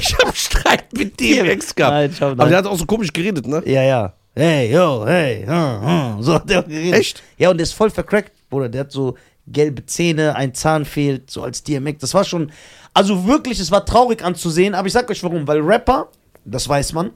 [0.00, 1.92] Ich hab Streit mit DMX gehabt.
[1.92, 2.50] Nein, ich hab- Aber nein.
[2.50, 3.60] der hat auch so komisch geredet, ne?
[3.66, 4.12] Ja, ja.
[4.34, 6.22] Hey, yo, hey, hm, hm.
[6.22, 7.00] so hat der geredet.
[7.00, 7.22] Echt?
[7.36, 8.68] Ja, und der ist voll vercrackt, Bruder.
[8.68, 9.16] Der hat so
[9.48, 11.98] gelbe Zähne, ein Zahn fehlt, so als DMX.
[12.00, 12.52] Das war schon,
[12.94, 16.08] also wirklich, es war traurig anzusehen, aber ich sag euch warum, weil Rapper,
[16.44, 17.10] das weiß man,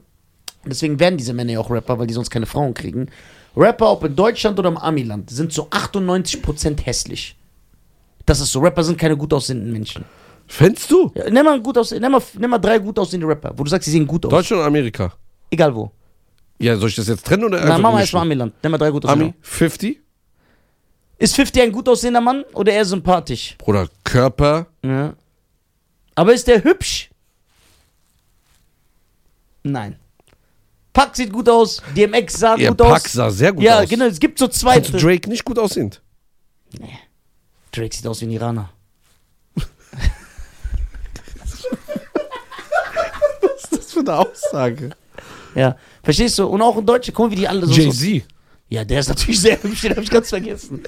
[0.65, 3.09] deswegen werden diese Männer ja auch Rapper, weil die sonst keine Frauen kriegen.
[3.55, 7.35] Rapper, ob in Deutschland oder im Amiland, sind so 98% hässlich.
[8.25, 10.05] Das ist so, Rapper sind keine gut aussehenden Menschen.
[10.47, 11.11] Fändst du?
[11.15, 13.69] Ja, nimm, mal gut ausseh- nimm, mal, nimm mal drei gut aussehende Rapper, wo du
[13.69, 14.29] sagst, sie sehen gut aus.
[14.31, 15.13] Deutschland oder Amerika?
[15.51, 15.91] Egal wo.
[16.59, 17.99] Ja, soll ich das jetzt trennen oder Na, mach mal mischen?
[18.01, 18.53] erstmal Amiland.
[18.63, 19.25] Nimm mal drei gut aussehende.
[19.25, 19.33] Ami?
[19.41, 19.99] 50?
[21.19, 23.55] Ist 50 ein gut aussehender Mann oder eher sympathisch?
[23.57, 24.67] Bruder, Körper.
[24.83, 25.13] Ja.
[26.15, 27.09] Aber ist der hübsch?
[29.63, 29.95] Nein.
[30.93, 33.13] Pack sieht gut aus, DMX sah Ja, gut Pack aus.
[33.13, 33.89] sah sehr gut ja, aus.
[33.89, 34.79] genau, es gibt so zwei.
[34.79, 36.01] Du Drake nicht gut aussehend?
[37.71, 38.69] Drake sieht aus wie ein Iraner.
[43.41, 44.91] Was ist das für eine Aussage?
[45.55, 46.47] Ja, verstehst du?
[46.47, 47.73] Und auch in Deutsche, guck mal, wie die alle so.
[47.73, 48.25] so Jay-Z.
[48.73, 50.81] Ja, der ist natürlich sehr hübsch, den hab ich ganz vergessen.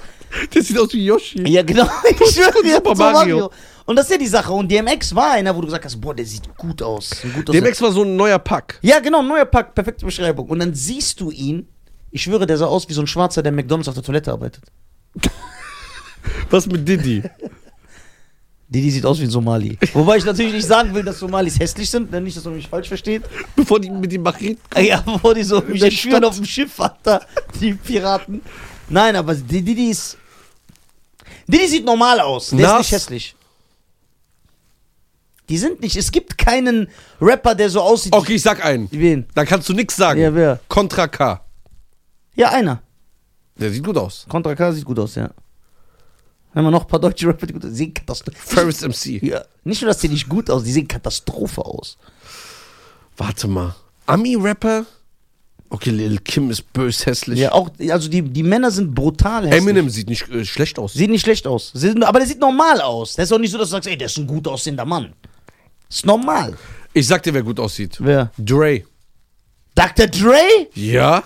[0.52, 1.48] Der sieht aus wie Yoshi.
[1.48, 1.88] Ja, genau.
[2.10, 3.48] Ich schwöre dir, Super Mario.
[3.84, 4.52] Und das ist ja die Sache.
[4.52, 7.12] Und DMX war einer, wo du gesagt hast, boah, der sieht gut aus.
[7.22, 8.80] Ein gut DMX war so ein neuer Pack.
[8.82, 10.48] Ja, genau, neuer Pack, perfekte Beschreibung.
[10.48, 11.68] Und dann siehst du ihn,
[12.10, 14.64] ich schwöre, der sah aus wie so ein Schwarzer, der McDonalds auf der Toilette arbeitet.
[16.50, 17.22] Was mit Diddy?
[18.68, 19.78] Didi sieht aus wie ein Somali.
[19.92, 22.66] Wobei ich natürlich nicht sagen will, dass Somalis hässlich sind, denn nicht, dass man mich
[22.66, 23.22] falsch versteht.
[23.54, 24.58] Bevor die mit dem Macheten.
[24.82, 27.24] Ja, bevor die so mich entführen auf dem Schiff, Alter,
[27.60, 28.42] die Piraten.
[28.88, 30.16] Nein, aber die- Didi ist...
[31.46, 32.78] Didi sieht normal aus, der ist Nas?
[32.78, 33.36] nicht hässlich.
[35.48, 36.88] Die sind nicht, es gibt keinen
[37.20, 38.88] Rapper, der so aussieht Okay, ich sag einen.
[38.90, 39.26] Wen?
[39.34, 40.20] Da kannst du nichts sagen.
[40.20, 40.58] Ja, wer?
[40.66, 41.40] Contra K.
[42.34, 42.82] Ja, einer.
[43.54, 44.26] Der sieht gut aus.
[44.28, 45.30] Contra K sieht gut aus, ja.
[46.56, 47.92] Haben wir noch ein paar deutsche Rapper, die gut aussehen.
[47.94, 48.36] Katastrophe.
[48.44, 49.22] Ferris MC.
[49.22, 51.98] Ja, nicht nur, dass die nicht gut aus, die sehen Katastrophe aus.
[53.16, 53.74] Warte mal.
[54.06, 54.86] Ami-Rapper?
[55.68, 57.40] Okay, Lil Kim ist bös hässlich.
[57.40, 59.62] Ja, auch, also die, die Männer sind brutal hässlich.
[59.62, 60.92] Eminem sieht nicht äh, schlecht aus.
[60.94, 61.72] Sieht nicht schlecht aus.
[61.74, 63.14] Sieht- Aber der sieht normal aus.
[63.14, 65.12] Der ist auch nicht so, dass du sagst, ey, der ist ein gut aussehender Mann.
[65.90, 66.56] Ist normal.
[66.92, 67.96] Ich sag dir, wer gut aussieht.
[68.00, 68.30] Wer?
[68.38, 68.84] Dre.
[69.74, 70.06] Dr.
[70.06, 70.38] Dre?
[70.74, 71.24] Ja?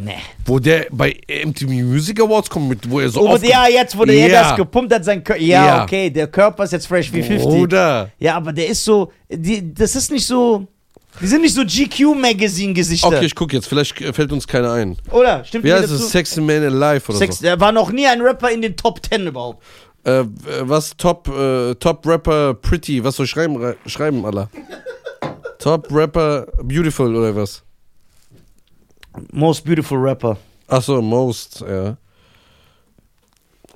[0.00, 0.14] Nee.
[0.46, 4.04] Wo der bei MTV Music Awards kommt, mit, wo er so Oh, ja, jetzt, wo
[4.04, 4.42] der Ja.
[4.48, 5.40] das gepumpt hat, sein Körper.
[5.42, 5.82] Ja, Ja.
[5.84, 7.42] okay, der Körper ist jetzt fresh wie 50.
[7.48, 8.10] Bruder.
[8.18, 10.66] Ja, aber der ist so, die, das ist nicht so,
[11.20, 13.08] die sind nicht so GQ-Magazine-Gesichter.
[13.08, 13.66] Okay, ich guck jetzt.
[13.68, 14.96] Vielleicht fällt uns keiner ein.
[15.10, 15.44] Oder?
[15.44, 16.10] Stimmt Wie heißt es?
[16.10, 17.42] Sexy Man Alive oder Sex, so.
[17.42, 19.62] Der war noch nie ein Rapper in den Top 10 überhaupt.
[20.04, 20.24] Äh, äh,
[20.62, 20.96] was?
[20.96, 23.04] Top, äh, Top Rapper Pretty.
[23.04, 24.48] Was soll ich schreiben, re- schreiben Allah?
[25.58, 27.62] Top Rapper Beautiful oder was?
[29.32, 30.36] Most Beautiful Rapper.
[30.68, 31.96] Achso, Most, ja.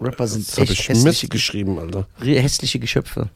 [0.01, 2.07] Rapper sind Das habe echt ich hässliche, geschrieben, Alter.
[2.21, 3.31] hässliche Geschöpfe.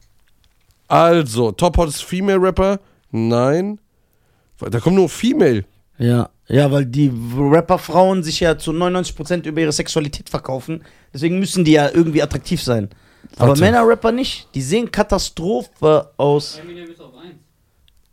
[0.89, 2.81] Also, Top Hottest Female Rapper?
[3.11, 3.79] Nein.
[4.59, 5.65] Da kommt nur Female.
[5.99, 6.31] Ja.
[6.49, 10.83] Ja, weil die Rapperfrauen sich ja zu 99% über ihre Sexualität verkaufen.
[11.15, 12.89] Deswegen müssen die ja irgendwie attraktiv sein.
[13.37, 13.61] Aber Warte.
[13.61, 14.49] Männer-Rapper nicht.
[14.55, 16.59] Die sehen Katastrophe aus.
[16.59, 17.35] Eminem ist auf 1.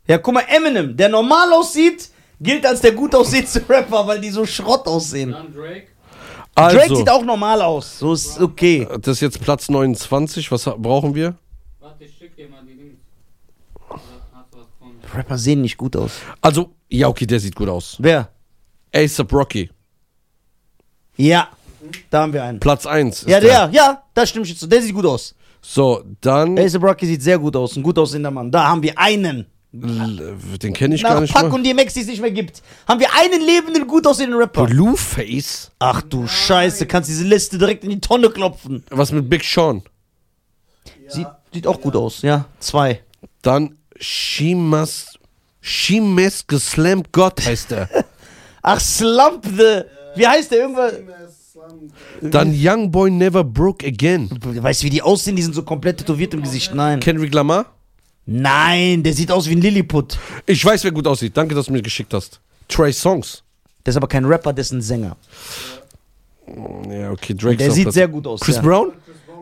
[0.06, 4.30] Ja, guck mal, Eminem, der normal aussieht, gilt als der gut aussehendste Rapper, weil die
[4.30, 5.32] so Schrott aussehen.
[5.32, 5.88] Dann Drake.
[6.54, 7.98] Also, Drake sieht auch normal aus.
[7.98, 8.86] So ist okay.
[9.00, 10.50] das ist jetzt Platz 29.
[10.50, 11.36] Was brauchen wir?
[11.78, 12.98] Warte, ich schick dir mal die gefunden.
[15.14, 16.12] Rapper sehen nicht gut aus.
[16.40, 17.96] Also, ja, okay, der sieht gut aus.
[18.00, 18.28] Wer?
[18.92, 19.70] ASAP Rocky.
[21.16, 21.48] Ja.
[22.10, 22.60] Da haben wir einen.
[22.60, 23.24] Platz 1.
[23.26, 24.66] Ja, der, ja, da stimme ich zu.
[24.66, 25.34] Der sieht gut aus.
[25.60, 26.58] So, dann.
[26.58, 27.76] Ace Rocky sieht sehr gut aus.
[27.76, 28.50] Ein gut aussehender Mann.
[28.50, 29.46] Da haben wir einen.
[29.70, 31.54] Den kenne ich gar Nach nicht Pack mal.
[31.54, 34.64] und DMX, die es nicht mehr gibt, haben wir einen lebenden, gut aussehenden Rapper.
[34.64, 35.70] Blueface?
[35.78, 38.82] Ach du Scheiße, kannst diese Liste direkt in die Tonne klopfen.
[38.88, 39.82] Was mit Big Sean?
[41.08, 42.46] Sieht, sieht auch gut aus, ja.
[42.60, 43.02] Zwei.
[43.42, 43.74] Dann.
[44.00, 45.18] She Must
[46.46, 47.88] Geslammed God heißt er.
[48.62, 49.82] Ach, Slump the.
[50.14, 50.60] Wie heißt der?
[50.60, 50.94] Irgendwas.
[52.22, 54.30] Dann Young Boy Never Broke Again.
[54.40, 55.36] Weißt du, wie die aussehen?
[55.36, 56.74] Die sind so komplett tätowiert im Gesicht.
[56.74, 57.00] Nein.
[57.00, 57.66] Kendrick Lamar?
[58.30, 60.18] Nein, der sieht aus wie ein Lilliput.
[60.44, 61.34] Ich weiß, wer gut aussieht.
[61.34, 62.40] Danke, dass du mir geschickt hast.
[62.68, 63.42] Trey Songs.
[63.86, 65.16] Der ist aber kein Rapper, der ist ein Sänger.
[66.90, 68.40] Ja, okay, Drake Der sieht sehr gut aus.
[68.40, 68.62] Chris ja.
[68.62, 68.92] Brown?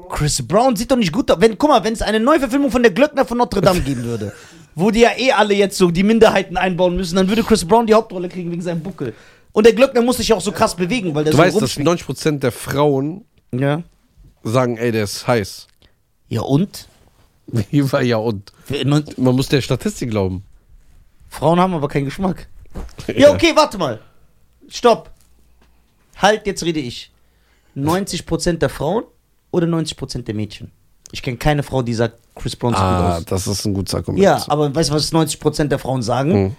[0.09, 1.40] Chris Brown sieht doch nicht gut aus.
[1.40, 4.33] Wenn, guck mal, wenn es eine Neuverfilmung von der Glöckner von Notre Dame geben würde.
[4.77, 7.88] wo die ja eh alle jetzt so die Minderheiten einbauen müssen, dann würde Chris Brown
[7.88, 9.14] die Hauptrolle kriegen wegen seinem Buckel.
[9.51, 11.57] Und der Glöckner muss sich ja auch so krass bewegen, weil der Du so weißt,
[11.57, 12.03] dass rumschwingt.
[12.03, 13.83] 90% der Frauen Ja.
[14.44, 15.66] sagen, ey, der ist heiß.
[16.29, 16.87] Ja und?
[18.02, 18.52] Ja und?
[19.18, 20.44] Man muss der Statistik glauben.
[21.28, 22.48] Frauen haben aber keinen Geschmack.
[23.16, 24.00] Ja, okay, warte mal.
[24.68, 25.11] Stopp.
[26.16, 27.11] Halt, jetzt rede ich.
[27.76, 29.04] 90% der Frauen
[29.50, 30.70] oder 90% der Mädchen?
[31.12, 33.44] Ich kenne keine Frau, die sagt, Chris Brown sieht Ah, gut aus.
[33.44, 34.22] das ist ein gutes Argument.
[34.22, 36.32] Ja, aber weißt du, was 90% der Frauen sagen?
[36.32, 36.56] Hm.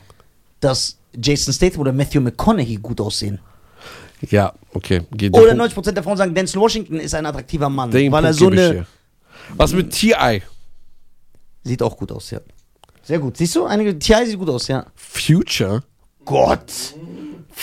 [0.60, 3.40] Dass Jason Statham oder Matthew McConaughey gut aussehen.
[4.30, 5.02] Ja, okay.
[5.12, 8.24] Geht Oder den 90% der Frauen sagen, Denzel Washington ist ein attraktiver Mann, Den weil
[8.26, 8.86] er Punkt so gebe ich eine...
[9.56, 10.42] Was mit T.I.?
[11.68, 12.40] Sieht auch gut aus, ja.
[13.04, 13.38] Sehr gut.
[13.38, 14.26] Siehst du, einige T.I.
[14.26, 14.86] sieht gut aus, ja.
[14.96, 15.84] Future?
[16.24, 16.72] Gott.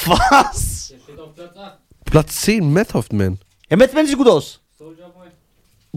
[0.07, 0.89] Was?
[0.89, 1.79] Der steht auf Platz 8.
[2.05, 3.39] Platz 10, Method Man.
[3.71, 4.61] Ja, Matt Damon sieht gut aus.
[4.79, 5.29] Soldier Boy.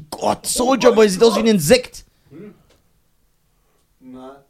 [0.09, 2.05] Gott, Soldier Boy sieht aus wie ein Insekt.
[3.99, 4.43] Na,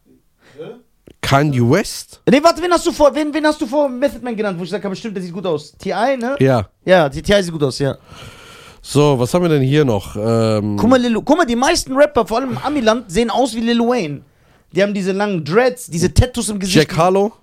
[0.57, 0.75] hä?
[1.21, 2.21] Kanye West?
[2.29, 4.63] Nee, warte, wen hast du vor, wen, wen hast du vor Method Man genannt, wo
[4.63, 5.71] ich sage, bestimmt, der sieht gut aus.
[5.73, 6.35] T.I., ne?
[6.39, 6.69] Ja.
[6.85, 7.41] Ja, die T.I.
[7.41, 7.97] sieht gut aus, ja.
[8.89, 10.15] So, was haben wir denn hier noch?
[10.15, 13.53] Ähm, Guck mal, Lil, guck mal, die meisten Rapper, vor allem im Amiland, sehen aus
[13.53, 14.21] wie Lil Wayne.
[14.71, 16.77] Die haben diese langen Dreads, diese Tattoos im Gesicht.
[16.77, 17.33] Jack Harlow?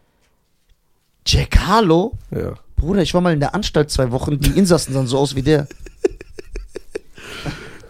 [1.27, 2.17] Jack Harlow?
[2.31, 2.55] Ja.
[2.77, 5.43] Bruder, ich war mal in der Anstalt zwei Wochen, die Insassen sahen so aus wie
[5.43, 5.69] der.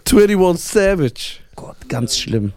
[0.11, 1.39] 21 Savage.
[1.55, 2.51] Gott, ganz schlimm.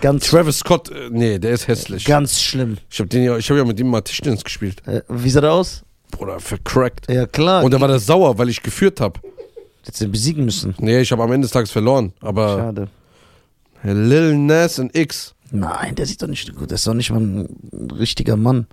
[0.00, 2.04] Ganz, Travis Scott, äh, nee, der ist hässlich.
[2.04, 2.78] ganz schlimm.
[2.88, 4.86] Ich habe ja, ich hab ja mit ihm mal Tischtennis gespielt.
[4.86, 5.82] Äh, wie sah der aus?
[6.12, 7.10] Bruder, vercrackt.
[7.10, 7.64] Ja, klar.
[7.64, 9.18] Und da war der sauer, weil ich geführt habe.
[9.86, 10.74] Hättest du besiegen müssen.
[10.78, 12.12] Nee, ich habe am Ende des Tages verloren.
[12.20, 12.88] Aber Schade.
[13.84, 15.34] Lil Nas und X.
[15.52, 16.70] Nein, der sieht doch nicht gut.
[16.70, 18.66] Der ist doch nicht mal ein richtiger Mann.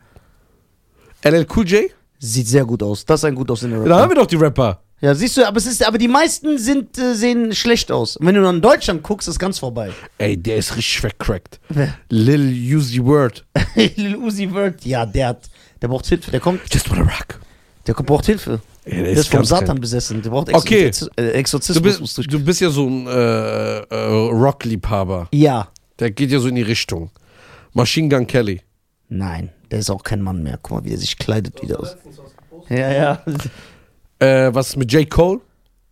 [1.23, 1.84] LL Cool J?
[2.19, 3.06] Sieht sehr gut aus.
[3.06, 3.89] Das ist ein gut aussehender Rapper.
[3.89, 4.82] Da haben wir doch die Rapper.
[5.02, 8.15] Ja, siehst du, aber es ist, aber die meisten sind, äh, sehen schlecht aus.
[8.15, 9.91] Und wenn du nur in Deutschland guckst, ist ganz vorbei.
[10.17, 11.60] Ey, der ist richtig vercrackt.
[11.67, 11.93] Wer?
[12.10, 13.45] Lil Uzi Word.
[13.76, 15.49] Lil Uzi Vert, ja, der hat,
[15.82, 16.32] der braucht Hilfe.
[16.32, 17.39] Der kommt, Just wanna rock.
[17.86, 18.62] der kommt, braucht Hilfe.
[18.85, 20.21] Ey, der ist vom Satan besessen.
[20.21, 20.87] Der braucht Okay.
[20.89, 22.13] Exorzi- äh, Du Exorzismus.
[22.15, 25.27] bist, du bist ja so ein äh, äh, Rock-Liebhaber.
[25.31, 25.67] ja.
[25.99, 27.11] Der geht ja so in die Richtung.
[27.73, 28.61] Machine Gun Kelly.
[29.09, 30.57] Nein, der ist auch kein Mann mehr.
[30.61, 31.95] Guck mal, wie der sich kleidet wieder Du aus.
[32.67, 33.23] Ja, ja.
[34.17, 35.07] Äh, was ist mit J.
[35.09, 35.39] Cole?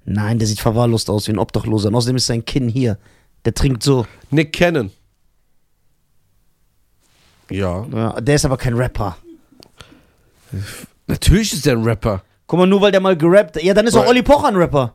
[0.04, 1.90] Nein, der sieht verwahrlost aus wie ein Obdachloser.
[1.90, 2.98] Und außerdem ist sein Kinn hier.
[3.46, 4.08] Der trinkt so.
[4.32, 4.90] Nick Cannon.
[7.52, 7.86] Ja.
[7.94, 9.18] Ja, der ist aber kein Rapper.
[11.08, 12.24] Natürlich ist der ein Rapper.
[12.52, 13.64] Guck mal, nur weil der mal gerappt hat.
[13.64, 14.94] Ja, dann ist auch Weil- Olli Pocher ein Rapper.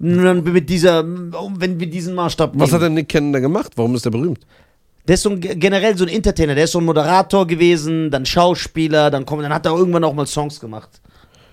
[0.00, 2.72] Dann Mit dieser, wenn wir diesen Maßstab Was nehmen.
[2.74, 3.72] hat denn Nick Cannon da gemacht?
[3.76, 4.40] Warum ist der berühmt?
[5.08, 6.54] Der ist so ein, generell so ein Entertainer.
[6.54, 10.12] Der ist so ein Moderator gewesen, dann Schauspieler, dann, kommt, dann hat er irgendwann auch
[10.12, 11.00] mal Songs gemacht.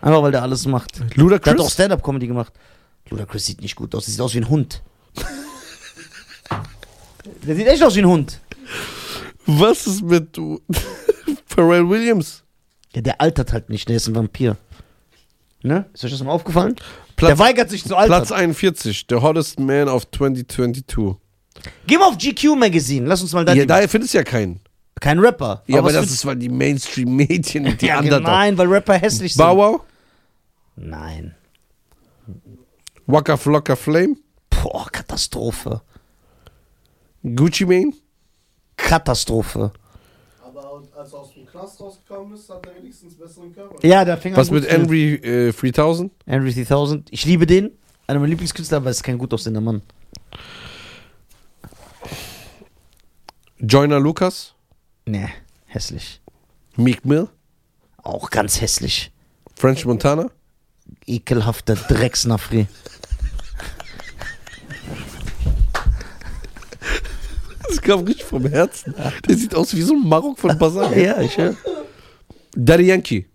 [0.02, 0.98] Einfach weil der alles macht.
[1.00, 1.72] Der hat auch Ludacris?
[1.72, 2.52] Stand-Up-Comedy gemacht.
[3.10, 4.04] Ludacris sieht nicht gut aus.
[4.04, 4.82] Der sieht aus wie ein Hund.
[7.48, 8.42] der sieht echt aus wie ein Hund.
[9.46, 10.60] Was ist mit du?
[11.46, 12.44] Pharrell Williams?
[12.94, 13.88] Ja, der altert halt nicht.
[13.88, 14.58] Der ist ein Vampir.
[15.68, 15.86] Ne?
[15.94, 16.76] Ist euch das mal aufgefallen?
[17.16, 18.20] Platz, der weigert sich zu altern.
[18.20, 19.06] Platz 41.
[19.10, 21.16] The hottest man of 2022.
[21.86, 23.08] Geh mal auf GQ Magazine.
[23.08, 23.54] Lass uns mal da.
[23.54, 24.60] Ja, da findest du ja keinen.
[25.00, 25.64] Kein Rapper.
[25.68, 28.24] Ja, aber was das ist, weil die Mainstream-Medien und die ja, anderen.
[28.24, 29.46] Nein, weil Rapper hässlich sind.
[29.46, 29.82] Wow?
[30.76, 31.36] Nein.
[33.06, 34.16] Waka Flocka Flame?
[34.50, 35.82] Boah, Katastrophe.
[37.24, 37.94] Gucci Mane?
[38.76, 39.72] Katastrophe.
[40.44, 43.86] Aber als aus dem Knast rausgekommen ist, hat er wenigstens besseren Körper.
[43.86, 46.12] Ja, der fing an Was mit Henry äh, 3000?
[46.28, 47.12] Henry 3000.
[47.12, 47.72] Ich liebe den.
[48.06, 49.82] Einer meiner Lieblingskünstler, aber es ist kein gut aussehender Mann.
[53.60, 54.54] Joyner Lucas?
[55.06, 55.30] Nee,
[55.66, 56.22] hässlich.
[56.76, 57.28] Meek Mill?
[58.04, 59.12] Auch ganz hässlich.
[59.56, 60.30] French Montana?
[61.08, 62.68] Ekelhafter Drecksnafri.
[67.68, 68.94] Das kam richtig vom Herzen.
[69.28, 70.96] Der sieht aus wie so ein Marok von Basar.
[70.96, 71.56] Ja, ich höre.
[72.56, 73.28] Daddy Yankee?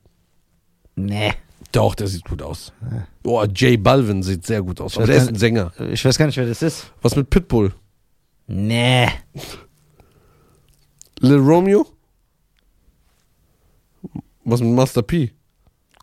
[0.96, 1.32] Nee.
[1.70, 2.72] Doch, der sieht gut aus.
[3.24, 4.96] Oh, J Balvin sieht sehr gut aus.
[4.96, 5.72] Aber der ist ein Sänger.
[5.90, 6.92] Ich weiß gar nicht, wer das ist.
[7.00, 7.72] Was mit Pitbull?
[8.46, 9.08] Nee.
[11.20, 11.86] Lil Romeo?
[14.44, 15.32] Was mit Master P?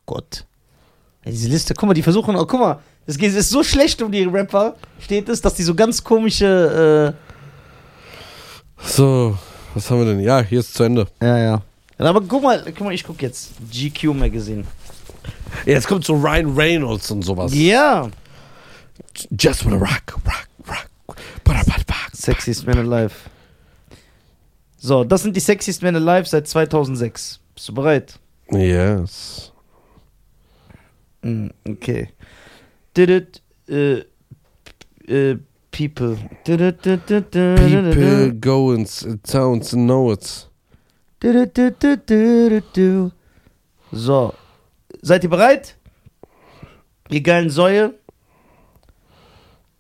[0.06, 0.48] Gott.
[1.26, 4.12] Ja, diese Liste, guck mal, die versuchen, oh, guck mal, es ist so schlecht um
[4.12, 7.14] die Rapper, steht es, dass die so ganz komische,
[8.84, 9.38] So,
[9.74, 10.20] was haben wir denn?
[10.20, 11.08] Ja, hier ist zu Ende.
[11.22, 11.62] ja, ja.
[11.98, 13.52] Aber guck mal, guck mal, ich guck jetzt.
[13.72, 14.64] GQ Magazine.
[15.66, 17.54] Jetzt kommt so Ryan Reynolds und sowas.
[17.54, 18.10] Ja.
[19.38, 21.18] Just wanna rock, rock, rock.
[21.44, 22.00] Bada, bada, bada.
[22.14, 23.14] Sexiest Man Alive.
[24.78, 27.40] So, das sind die Sexiest Men Alive seit 2006.
[27.54, 28.18] Bist du bereit?
[28.52, 29.52] Yes.
[31.22, 32.10] Mm, okay.
[32.96, 34.04] Did it, äh,
[35.08, 35.38] äh,
[35.72, 36.18] People.
[37.56, 39.86] People go in s- towns and
[42.76, 43.12] du.
[43.92, 44.34] So.
[45.02, 45.76] Seid ihr bereit?
[47.10, 47.94] Ihr geilen Säue.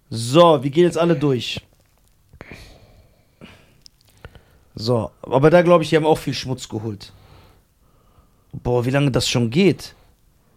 [0.10, 1.62] So, wir gehen jetzt alle durch.
[4.76, 7.12] So, aber da glaube ich, die haben auch viel Schmutz geholt.
[8.54, 9.94] Boah, wie lange das schon geht.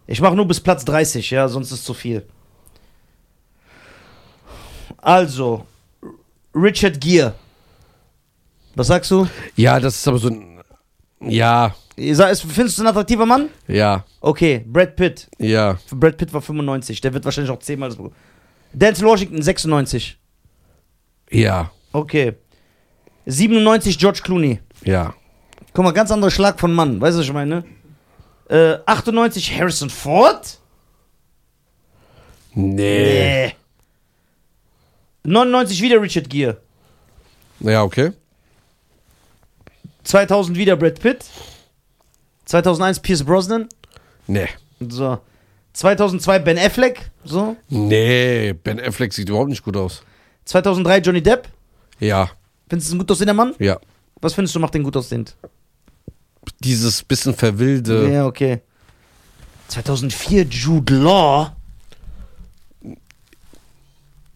[0.07, 2.25] Ich mache nur bis Platz 30, ja, sonst ist zu viel.
[5.03, 5.65] Also,
[6.55, 7.33] Richard Gere.
[8.75, 9.27] Was sagst du?
[9.55, 10.61] Ja, das ist aber so ein.
[11.19, 13.49] Ja, Findest du ein attraktiver Mann?
[13.67, 15.29] ja, Okay, Brad Pitt.
[15.37, 15.77] ja.
[15.91, 18.15] Brad Pitt war 95, der wird wahrscheinlich auch zehnmal das bekommen.
[18.73, 20.17] Denzel Washington 96.
[21.29, 22.33] Ja, Okay.
[23.25, 24.59] 97 George Clooney.
[24.83, 25.13] ja.
[25.73, 27.63] Guck mal, ganz anderer Schlag von Mann, weißt du, was ich meine?
[28.49, 30.59] Äh, 98 Harrison Ford?
[32.53, 33.55] Nee.
[35.23, 36.57] 99 wieder Richard Gere.
[37.59, 38.11] Ja, okay.
[40.03, 41.25] 2000 wieder Brad Pitt.
[42.45, 43.69] 2001 Pierce Brosnan.
[44.27, 44.47] Nee.
[44.79, 45.19] So.
[45.73, 47.09] 2002 Ben Affleck.
[47.23, 47.55] So.
[47.69, 50.03] Nee, Ben Affleck sieht überhaupt nicht gut aus.
[50.45, 51.47] 2003 Johnny Depp.
[51.99, 52.29] Ja,
[52.67, 53.53] Findest du einen gut aussehender Mann?
[53.59, 53.79] ja.
[54.21, 55.35] Was findest du macht den gut aussehend?
[56.63, 58.09] Dieses bisschen verwilde.
[58.09, 58.61] Ja, okay.
[59.67, 61.55] 2004 Jude Law.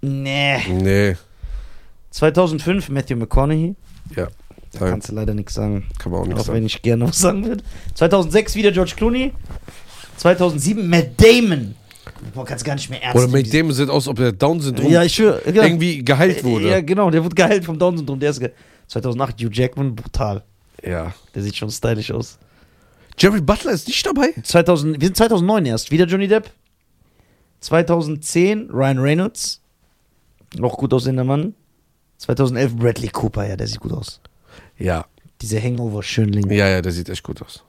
[0.02, 0.60] Nee.
[0.70, 1.16] Nee.
[2.12, 3.76] 2005 Matthew McConaughey.
[4.16, 4.28] Ja.
[4.74, 5.88] Da Nein, kannst du leider nichts sagen.
[5.98, 6.66] kann man auch nichts Auch wenn sagen.
[6.66, 7.64] ich gerne was sagen würde.
[7.96, 9.34] 2006 wieder George Clooney.
[10.18, 11.76] 2007 Matt Damon.
[12.34, 15.04] Boah, kannst gar nicht mehr ernst Oder mit dem sieht aus, ob der Down-Syndrom Ja.
[15.04, 15.36] Ja.
[15.46, 16.70] irgendwie geheilt wurde.
[16.70, 17.10] Ja, genau.
[17.12, 18.20] Der wurde geheilt vom Down-Syndrom.
[18.20, 18.52] Der ist ge
[18.88, 19.96] 2008 Hugh Jackman.
[19.96, 20.44] Brutal.
[20.84, 21.14] ja.
[21.36, 22.38] Der sieht schon stylisch aus.
[23.20, 24.34] Jerry Butler ist nicht dabei?
[24.44, 25.92] 2000, wir sind 2009 erst.
[25.92, 26.50] Wieder Johnny Depp.
[27.62, 29.62] 2010 Ryan Reynolds.
[30.56, 31.56] Noch gut aussehender Mann.
[32.18, 33.48] 2011 Bradley Cooper.
[33.48, 34.22] Ja, der sieht gut aus.
[34.78, 35.06] Ja.
[35.42, 36.50] Diese Hangover-Schönling.
[36.50, 37.64] Ja, ja, der sieht echt gut aus.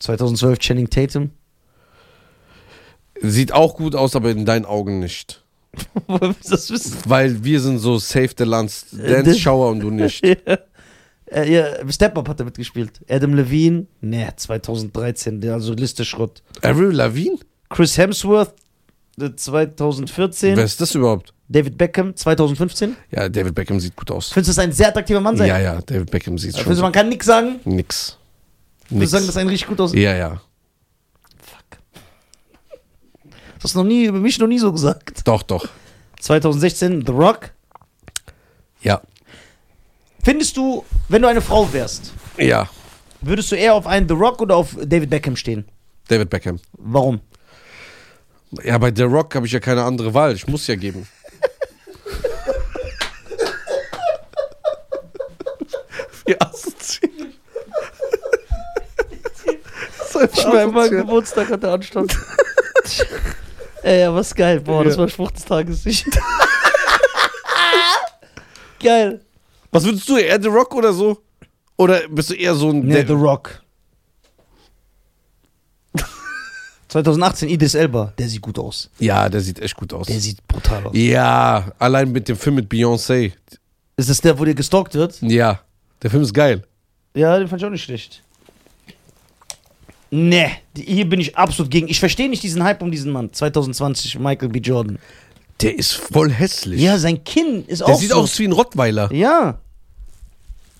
[0.00, 1.30] 2012 Channing Tatum.
[3.20, 5.42] Sieht auch gut aus, aber in deinen Augen nicht.
[6.06, 6.98] Woher willst du das wissen?
[7.06, 10.24] Weil wir sind so Save the Lance Äh, Dance Shower und du nicht.
[10.46, 10.58] ja.
[11.26, 13.00] Äh, ja, Step Up hat er mitgespielt.
[13.08, 13.86] Adam Levine.
[14.00, 15.40] Ne, 2013.
[15.40, 16.42] Der also Liste Schrott.
[16.62, 17.38] Avril Lavigne?
[17.68, 18.54] Chris Hemsworth.
[19.20, 20.56] Äh, 2014.
[20.56, 21.32] Wer ist das überhaupt?
[21.48, 22.14] David Beckham.
[22.14, 22.96] 2015.
[23.10, 24.32] Ja, David Beckham sieht gut aus.
[24.32, 25.48] Findest du das ein sehr attraktiver Mann sein?
[25.48, 27.60] Ja, ja, David Beckham sieht schon Findest du, man kann nichts sagen?
[27.64, 28.18] Nix.
[28.88, 29.10] Du würdest Nix.
[29.12, 29.94] sagen, das ist ein richtig gut aus.
[29.94, 30.40] Ja, ja.
[33.54, 35.26] Das hast du noch nie, über mich noch nie so gesagt.
[35.26, 35.66] Doch, doch.
[36.20, 37.50] 2016 The Rock.
[38.82, 39.00] Ja.
[40.22, 42.68] Findest du, wenn du eine Frau wärst, Ja.
[43.20, 45.64] würdest du eher auf einen The Rock oder auf David Beckham stehen?
[46.08, 46.60] David Beckham.
[46.72, 47.20] Warum?
[48.64, 50.34] Ja, bei The Rock habe ich ja keine andere Wahl.
[50.34, 51.06] Ich muss ja geben.
[56.26, 57.12] Wie assoziiert.
[60.34, 62.16] Ich meine, mein Geburtstag hat der Anstand.
[63.82, 64.60] Ey, ja, was geil.
[64.60, 65.00] Boah, das Ja.
[65.02, 65.86] war Spruch des Tages.
[65.86, 66.04] Ich-
[68.82, 69.20] geil.
[69.70, 71.22] Was würdest du, eher The Rock oder so?
[71.76, 72.80] Oder bist du eher so ein...
[72.80, 73.62] Nee, der- The Rock.
[76.88, 78.12] 2018 Idris Elba.
[78.18, 78.88] Der sieht gut aus.
[78.98, 80.06] ja, der sieht echt gut aus.
[80.06, 80.92] Der sieht brutal aus.
[80.96, 83.32] Ja, allein mit dem Film mit Beyoncé.
[83.96, 85.20] Ist das der, wo der gestalkt wird?
[85.20, 85.60] Ja,
[86.02, 86.62] der Film ist geil.
[87.14, 88.22] Ja, den fand ich auch nicht schlecht.
[90.10, 91.88] Nee, hier bin ich absolut gegen.
[91.88, 93.30] Ich verstehe nicht diesen Hype um diesen Mann.
[93.32, 94.58] 2020, Michael B.
[94.60, 94.98] Jordan.
[95.60, 96.80] Der ist voll hässlich.
[96.80, 98.16] Ja, sein Kinn ist der auch sieht so.
[98.16, 99.12] aus wie ein Rottweiler.
[99.12, 99.58] Ja,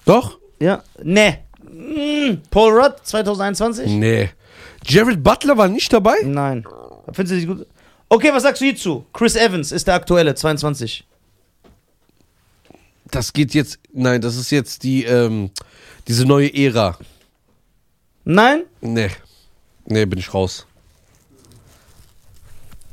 [0.06, 0.38] Doch?
[0.60, 0.82] ja.
[1.02, 1.38] Nee.
[1.62, 3.90] Mm, Paul Rudd, 2021?
[3.90, 4.30] Nee.
[4.88, 6.16] Jared Butler war nicht dabei?
[6.24, 6.66] Nein.
[7.12, 7.66] Findest du die gut?
[8.08, 9.04] Okay, was sagst du hierzu?
[9.12, 11.06] Chris Evans ist der aktuelle, 22.
[13.10, 13.78] Das geht jetzt.
[13.92, 15.50] Nein, das ist jetzt die, ähm,
[16.06, 16.98] diese neue Ära.
[18.24, 18.64] Nein?
[18.80, 19.10] Nee.
[19.84, 20.66] Nee, bin ich raus.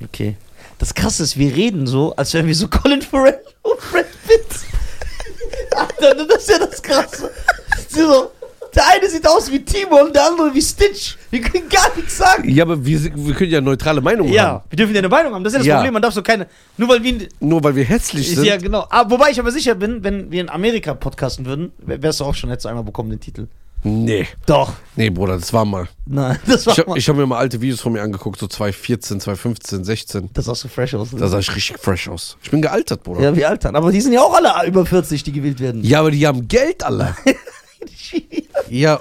[0.03, 0.35] Okay.
[0.77, 4.45] Das krasse ist, wir reden so, als wären wir so Colin Farrell und Brad Pitt.
[5.75, 7.31] Alter, das ist ja das Krasse.
[7.87, 8.31] Sie so,
[8.75, 11.17] der eine sieht aus wie Timon, der andere wie Stitch.
[11.31, 12.47] Wir können gar nichts sagen.
[12.49, 14.63] Ja, aber wir, wir können ja neutrale Meinungen Ja, haben.
[14.69, 15.43] wir dürfen ja eine Meinung haben.
[15.43, 15.75] Das ist ja das Ja.
[15.77, 15.93] Problem.
[15.93, 16.47] Man darf so keine.
[16.77, 17.27] Nur weil wir.
[17.39, 18.43] Nur weil wir hässlich sind.
[18.45, 18.85] Ja, genau.
[18.89, 22.25] Ah, wobei ich aber sicher bin, wenn wir in Amerika podcasten würden, wär- wärst du
[22.25, 23.47] auch schon, hättest du einmal bekommen den Titel.
[23.87, 24.25] Nee.
[24.47, 24.73] Doch.
[24.95, 25.87] Nee, Bruder, das war mal.
[26.07, 26.73] Nein, das war.
[26.73, 29.83] Ich habe mal- ich hab mir mal alte Videos von mir angeguckt, so 2014, 2015,
[29.83, 30.29] 16.
[30.33, 31.09] das sah so fresh aus.
[31.15, 32.35] Da sah ich richtig fresh aus.
[32.41, 33.21] Ich bin gealtert, Bruder.
[33.21, 33.75] ja, wie alt dann?
[33.75, 35.83] Aber die sind ja auch alle über 40, die gewählt werden.
[35.83, 37.15] Ja, aber die haben Geld, Allah.
[38.69, 38.99] ja,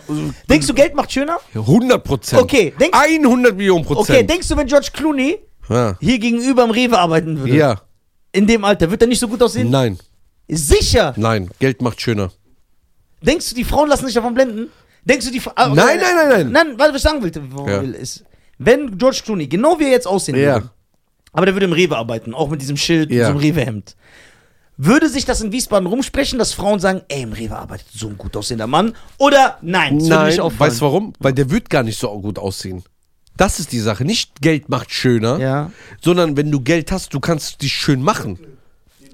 [0.48, 1.38] Denkst du, Geld macht schöner?
[1.54, 2.42] 100 Prozent.
[2.42, 4.10] Okay, denkst, 100 Millionen Prozent.
[4.18, 5.96] okay, denkst du, wenn George Clooney ja.
[6.00, 7.54] hier gegenüber am Rewe arbeiten würde?
[7.56, 7.80] ja.
[8.32, 8.90] In dem Alter.
[8.90, 9.70] Wird er nicht so gut aussehen?
[9.70, 9.96] Nein,
[10.48, 11.14] Sicher.
[11.16, 12.32] nein, Geld macht schöner.
[13.22, 14.70] Denkst du, die Frauen lassen sich davon blenden?
[15.04, 16.50] Denkst du, die Fra- ah, Nein, nein, nein, nein.
[16.52, 17.80] Nein, weil was ich sagen wollte, wo Ja.
[17.80, 18.24] will, ist,
[18.58, 20.54] wenn George Clooney, genau wie er jetzt aussehen Ja.
[20.54, 20.70] würde,
[21.32, 23.28] aber der würde im Rewe arbeiten, auch mit diesem Schild, Ja.
[23.28, 23.94] einem Rewe-Hemd.
[24.76, 28.18] Würde sich das in Wiesbaden rumsprechen, dass Frauen sagen, ey, im Rewe arbeitet so ein
[28.18, 28.94] gut aussehender Mann?
[29.18, 30.70] Oder nein, das würde Nein, nicht auffallen.
[30.72, 31.12] weißt du warum?
[31.20, 32.82] Weil der wird gar nicht so gut aussehen.
[33.36, 34.04] Das ist die Sache.
[34.04, 35.70] Nicht Geld macht schöner, Ja.
[36.00, 38.38] sondern wenn du Geld hast, du kannst dich schön machen.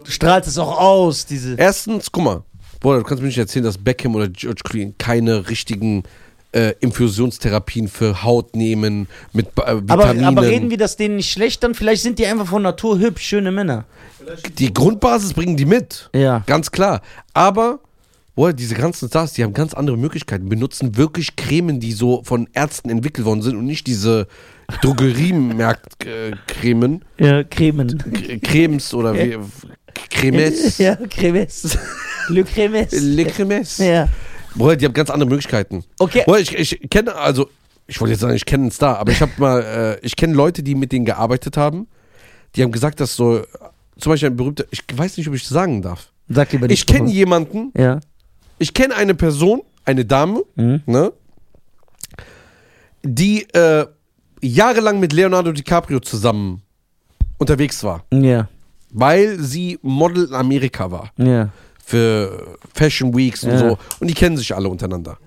[0.02, 1.56] Du strahlst es auch aus, diese.
[1.56, 2.42] Erstens, guck mal,
[2.80, 6.04] Bruder, du kannst mir nicht erzählen, dass Beckham oder George Clooney keine richtigen
[6.52, 10.24] äh, Infusionstherapien für Haut nehmen mit äh, aber, Vitaminen.
[10.24, 11.74] aber reden wir das denen nicht schlecht dann?
[11.74, 13.84] Vielleicht sind die einfach von Natur hübsch, schöne Männer.
[14.58, 16.10] Die Grundbasis bringen die mit.
[16.14, 16.42] Ja.
[16.46, 17.02] Ganz klar.
[17.34, 17.80] Aber,
[18.34, 22.48] boah, diese ganzen Stars, die haben ganz andere Möglichkeiten, benutzen wirklich Cremen, die so von
[22.52, 24.26] Ärzten entwickelt worden sind und nicht diese
[24.82, 28.40] Drogeriemarkt-Cremen, Ja, Cremen.
[28.42, 29.38] Cremes oder wie,
[30.10, 30.78] Cremes.
[30.78, 31.78] Ja, Cremes.
[32.28, 32.92] Le Cremes.
[32.92, 33.78] Le Cremes.
[33.78, 34.08] Ja.
[34.54, 35.84] Boah, die haben ganz andere Möglichkeiten.
[35.98, 36.22] Okay.
[36.26, 37.48] Boah, ich, ich kenne, also,
[37.86, 40.34] ich wollte jetzt sagen, ich kenne einen Star, aber ich habe mal, äh, ich kenne
[40.34, 41.86] Leute, die mit denen gearbeitet haben,
[42.54, 43.42] die haben gesagt, dass so,
[44.00, 46.10] zum Beispiel ein berühmter, ich weiß nicht, ob ich sagen darf.
[46.28, 48.00] Sag lieber Ich kenne jemanden, Ja.
[48.58, 50.82] ich kenne eine Person, eine Dame, Mhm.
[50.86, 51.12] ne,
[53.02, 53.86] die äh,
[54.42, 56.62] jahrelang mit Leonardo DiCaprio zusammen
[57.38, 58.48] unterwegs war, Ja.
[58.90, 61.48] weil sie Model in Amerika war Ja.
[61.84, 63.58] für Fashion Weeks und Ja.
[63.58, 65.18] so und die kennen sich alle untereinander.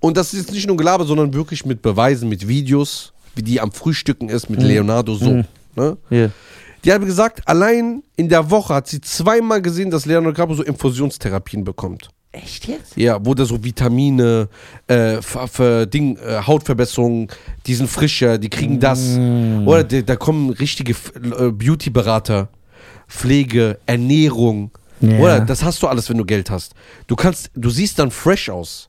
[0.00, 3.60] Und das ist jetzt nicht nur Gelaber, sondern wirklich mit Beweisen, mit Videos, wie die
[3.60, 5.30] am Frühstücken ist mit Leonardo so.
[5.30, 5.44] Mhm.
[5.74, 5.96] Ne?
[6.10, 6.30] Ja.
[6.88, 10.62] Die hat gesagt, allein in der Woche hat sie zweimal gesehen, dass Leonardo DiCaprio so
[10.62, 12.08] Infusionstherapien bekommt.
[12.32, 12.96] Echt jetzt?
[12.96, 14.48] Ja, wo der so Vitamine,
[14.86, 17.30] äh, für, für Ding, äh, Hautverbesserung,
[17.66, 19.18] die sind frischer, die kriegen das.
[19.18, 19.68] Mm.
[19.68, 22.48] Oder da, da kommen richtige äh, Beauty-Berater,
[23.06, 24.70] Pflege, Ernährung.
[25.02, 25.18] Ja.
[25.18, 26.72] Oder das hast du alles, wenn du Geld hast.
[27.06, 28.88] Du kannst, du siehst dann fresh aus.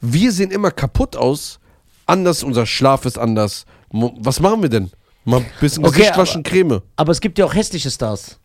[0.00, 1.60] Wir sehen immer kaputt aus.
[2.04, 3.64] Anders, unser Schlaf ist anders.
[3.92, 4.90] Was machen wir denn?
[5.24, 6.82] Mal ein bisschen Okay, Gesicht waschen, Creme.
[6.96, 8.38] Aber es gibt ja auch hässliche Stars.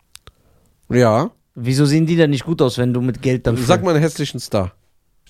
[0.90, 1.30] Ja.
[1.54, 3.56] Wieso sehen die denn nicht gut aus, wenn du mit Geld dann.
[3.56, 4.72] Sag mal einen hässlichen Star.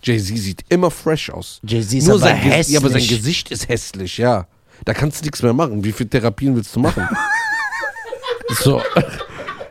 [0.02, 1.60] Jay-Z sieht immer fresh aus.
[1.66, 2.74] Jay-Z ist Nur aber sein, Ge- hässlich.
[2.74, 4.46] ja, aber sein Gesicht ist hässlich, ja.
[4.84, 5.82] Da kannst du nichts mehr machen.
[5.82, 7.08] Wie viele Therapien willst du machen?
[8.60, 8.80] so.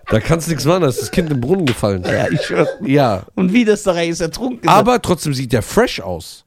[0.09, 2.03] Da kannst du nichts machen, da ist das Kind im Brunnen gefallen.
[2.03, 2.67] Ja, ich schwör.
[2.83, 3.23] Ja.
[3.35, 4.67] Und wie das da ist ertrunken.
[4.67, 6.43] Aber trotzdem sieht der fresh aus.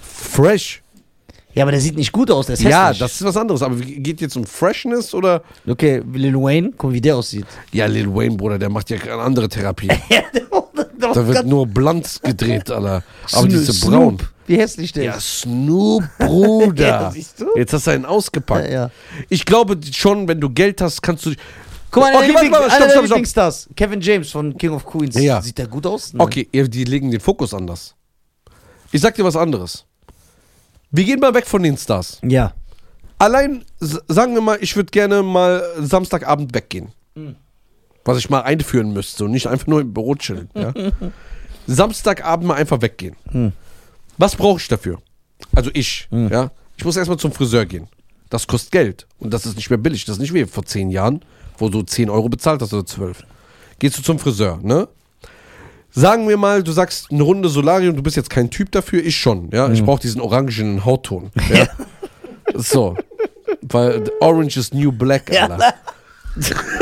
[0.00, 0.82] Fresh.
[1.58, 2.98] Ja, aber der sieht nicht gut aus, der ist Ja, hässlich.
[3.00, 3.62] das ist was anderes.
[3.62, 5.42] Aber geht jetzt um Freshness oder?
[5.66, 7.46] Okay, Lil Wayne, guck mal, wie der aussieht.
[7.72, 9.88] Ja, Lil Wayne, Bruder, der macht ja eine andere Therapie.
[11.00, 13.02] Ja, Da wird nur Blanz gedreht, Alter.
[13.32, 13.92] Aber diese Snoop.
[13.92, 14.18] braun.
[14.46, 15.40] Wie hässlich der Ja, ist.
[15.42, 16.86] Snoop, Bruder.
[16.88, 17.46] Ja, siehst du?
[17.56, 18.66] Jetzt hast du einen ausgepackt.
[18.66, 18.90] Ja, ja.
[19.28, 21.32] Ich glaube schon, wenn du Geld hast, kannst du.
[21.90, 23.02] Guck mal, Okay, warte, warte, stopp, stopp, stopp.
[23.04, 23.68] Lieblingsstars.
[23.76, 25.14] Kevin James von King of Queens.
[25.20, 25.40] Ja.
[25.40, 26.12] Sieht der gut aus?
[26.12, 26.20] Nein.
[26.26, 27.94] Okay, die legen den Fokus anders.
[28.92, 29.84] Ich sag dir was anderes.
[30.90, 32.18] Wir gehen mal weg von den Stars.
[32.22, 32.54] Ja.
[33.18, 36.92] Allein, sagen wir mal, ich würde gerne mal Samstagabend weggehen.
[38.04, 40.48] Was ich mal einführen müsste und nicht einfach nur im Büro chillen.
[40.54, 40.72] Ja?
[41.66, 43.16] Samstagabend mal einfach weggehen.
[44.16, 44.98] Was brauche ich dafür?
[45.54, 46.50] Also ich, ja.
[46.76, 47.88] Ich muss erstmal zum Friseur gehen.
[48.30, 49.06] Das kostet Geld.
[49.18, 50.04] Und das ist nicht mehr billig.
[50.04, 51.20] Das ist nicht wie vor zehn Jahren,
[51.58, 53.24] wo du 10 Euro bezahlt hast oder 12.
[53.78, 54.88] Gehst du zum Friseur, ne?
[55.90, 59.16] Sagen wir mal, du sagst eine Runde Solarium, du bist jetzt kein Typ dafür, ich
[59.16, 59.70] schon, ja.
[59.70, 61.30] Ich brauche diesen orangenen Hautton.
[61.48, 61.66] Ja?
[62.54, 62.96] so.
[63.62, 65.46] Weil Orange is New Black, Ja.
[65.46, 65.74] Alter.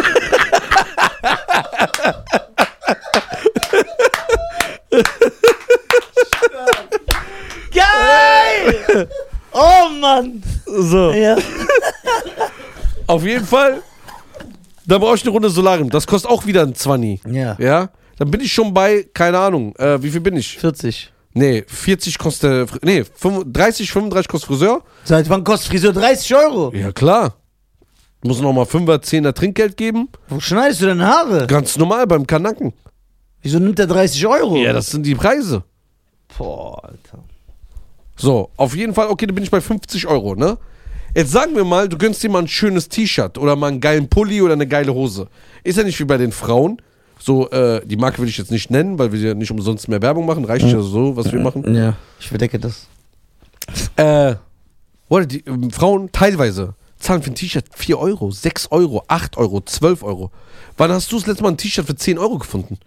[7.72, 9.08] Geil!
[9.52, 10.42] oh Mann!
[10.64, 11.12] So.
[11.12, 11.36] Ja.
[13.06, 13.82] Auf jeden Fall,
[14.86, 15.90] da brauche ich eine Runde Solarium.
[15.90, 17.20] Das kostet auch wieder ein 20.
[17.30, 17.56] Ja.
[17.58, 17.88] Ja?
[18.18, 20.58] Dann bin ich schon bei, keine Ahnung, äh, wie viel bin ich?
[20.58, 21.12] 40.
[21.34, 24.82] Nee, 40 kostet, nee, 35, 30, 35 kostet Friseur.
[25.04, 26.72] Seit wann kostet Friseur 30 Euro?
[26.74, 27.36] Ja, klar.
[28.22, 30.08] Muss noch mal 5er, 10er Trinkgeld geben.
[30.28, 31.46] Wo schneidest du deine Haare?
[31.46, 32.72] Ganz normal beim Kanaken.
[33.42, 34.56] Wieso nimmt er 30 Euro?
[34.56, 35.62] Ja, das sind die Preise.
[36.36, 37.22] Boah, Alter.
[38.16, 40.56] So, auf jeden Fall, okay, dann bin ich bei 50 Euro, ne?
[41.14, 44.08] Jetzt sagen wir mal, du gönnst dir mal ein schönes T-Shirt oder mal einen geilen
[44.08, 45.28] Pulli oder eine geile Hose.
[45.64, 46.80] Ist ja nicht wie bei den Frauen.
[47.18, 50.02] So, äh, die Marke will ich jetzt nicht nennen, weil wir ja nicht umsonst mehr
[50.02, 50.44] Werbung machen.
[50.44, 51.74] Reicht ja so, was wir machen.
[51.74, 52.86] Ja, ich verdecke das.
[53.96, 54.34] Äh,
[55.08, 59.60] oder die ähm, Frauen teilweise zahlen für ein T-Shirt 4 Euro, 6 Euro, 8 Euro,
[59.60, 60.30] 12 Euro.
[60.76, 62.78] Wann hast du das letzte Mal ein T-Shirt für 10 Euro gefunden?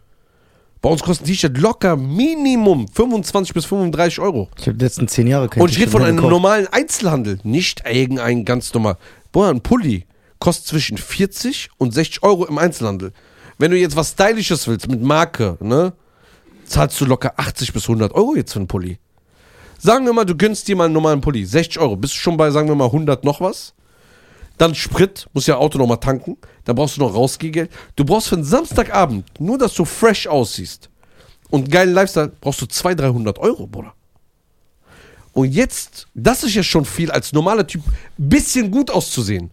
[0.81, 4.47] Bei uns kostet ein T-Shirt locker Minimum 25 bis 35 Euro.
[4.57, 6.31] Ich habe die letzten 10 Jahre kein Und ich rede von einem gekauft.
[6.31, 8.97] normalen Einzelhandel, nicht irgendein ganz normal.
[9.31, 10.05] Boah, ein Pulli
[10.39, 13.11] kostet zwischen 40 und 60 Euro im Einzelhandel.
[13.59, 15.91] Wenn du jetzt was Stylisches willst mit Marke, ne,
[16.65, 18.99] zahlst du locker 80 bis 100 Euro jetzt für einen Pulli.
[19.77, 22.37] Sagen wir mal, du gönnst dir mal einen normalen Pulli, 60 Euro, bist du schon
[22.37, 23.73] bei, sagen wir mal, 100 noch was?
[24.57, 27.69] Dann Sprit, musst ja Auto nochmal tanken, dann brauchst du noch Rausgehgeld.
[27.97, 30.89] Du brauchst für einen Samstagabend, nur dass du fresh aussiehst
[31.49, 33.93] und geilen Lifestyle, brauchst du 200, 300 Euro, Bruder.
[35.33, 37.83] Und jetzt, das ist ja schon viel als normaler Typ,
[38.17, 39.51] bisschen gut auszusehen.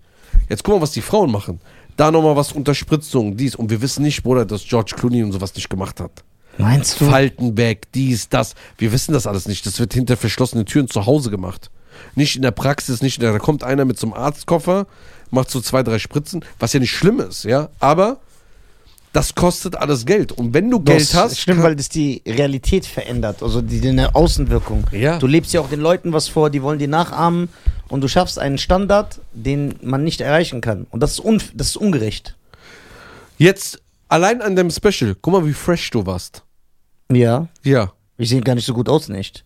[0.49, 1.61] Jetzt guck mal, was die Frauen machen.
[1.97, 3.55] Da nochmal was unter Spritzung, dies.
[3.55, 6.25] Und wir wissen nicht, Bruder, dass George Clooney und sowas nicht gemacht hat.
[6.59, 7.07] Meinst du?
[7.07, 8.55] Falten weg, dies, das.
[8.79, 9.67] Wir wissen das alles nicht.
[9.67, 11.71] Das wird hinter verschlossenen Türen zu Hause gemacht.
[12.15, 13.33] Nicht in der Praxis, nicht in der.
[13.33, 14.87] Da kommt einer mit so einem Arztkoffer,
[15.31, 17.69] macht so zwei, drei Spritzen, was ja nicht schlimm ist, ja.
[17.79, 18.19] Aber
[19.17, 20.31] das kostet alles Geld.
[20.33, 21.39] Und wenn du Geld Das hast.
[21.41, 24.85] Stimmt, kann- weil das die Realität verändert, also die, die eine Außenwirkung.
[24.93, 25.19] Ja.
[25.19, 27.49] Du lebst ja auch den Leuten was vor, die wollen dir nachahmen
[27.89, 30.87] und du schaffst einen Standard, den man nicht erreichen kann.
[30.91, 32.37] Und das ist, un das ist ungerecht.
[33.39, 36.43] Jetzt allein an dem Special, guck mal, wie fresh du warst.
[37.11, 37.49] Ja.
[37.63, 37.93] Ja.
[38.19, 39.45] Ich sehe gar nicht so gut aus, nicht?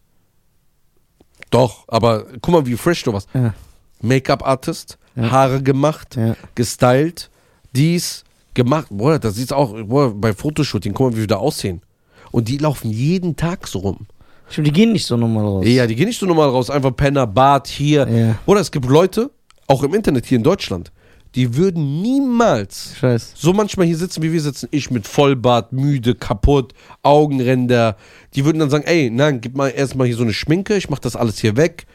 [1.50, 3.28] Doch, aber guck mal, wie fresh du warst.
[3.34, 3.54] Ja.
[4.02, 5.30] Make-up-Artist, Ja.
[5.30, 6.34] Haare gemacht, Ja.
[6.54, 7.30] gestylt,
[7.72, 8.24] dies,
[8.54, 8.86] gemacht.
[8.90, 11.82] Boah, das sieht's auch boah, bei Fotoshooting, guck mal, wie wir da aussehen.
[12.30, 14.06] Und die laufen jeden Tag so rum.
[14.48, 15.64] Stimmt, die gehen nicht so normal raus.
[15.66, 18.08] Ja, die gehen nicht so normal raus, einfach Penner, Bart hier.
[18.08, 18.38] Ja.
[18.46, 19.30] Oder es gibt Leute,
[19.66, 20.90] auch im Internet hier in Deutschland,
[21.36, 23.34] die würden niemals Scheiß.
[23.36, 24.68] so manchmal hier sitzen, wie wir sitzen.
[24.72, 26.72] Ich mit Vollbart, müde, kaputt,
[27.02, 27.96] Augenränder.
[28.34, 30.98] Die würden dann sagen, ey, nein, gib mal erstmal hier so eine Schminke, ich mach
[30.98, 31.86] das alles hier weg.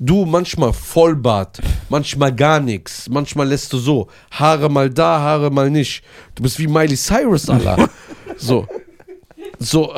[0.00, 4.06] Du manchmal Vollbart, manchmal gar nichts, manchmal lässt du so.
[4.30, 6.04] Haare mal da, Haare mal nicht.
[6.36, 7.88] Du bist wie Miley Cyrus, Allah.
[8.36, 8.64] so.
[9.58, 9.92] So.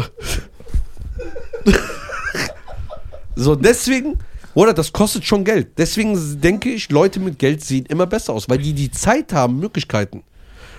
[3.36, 4.18] so, deswegen,
[4.54, 5.76] oder das kostet schon Geld.
[5.76, 9.60] Deswegen denke ich, Leute mit Geld sehen immer besser aus, weil die die Zeit haben,
[9.60, 10.22] Möglichkeiten.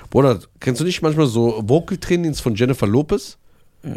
[0.10, 3.38] Bruder, kennst du nicht manchmal so Vocal-Trainings von Jennifer Lopez?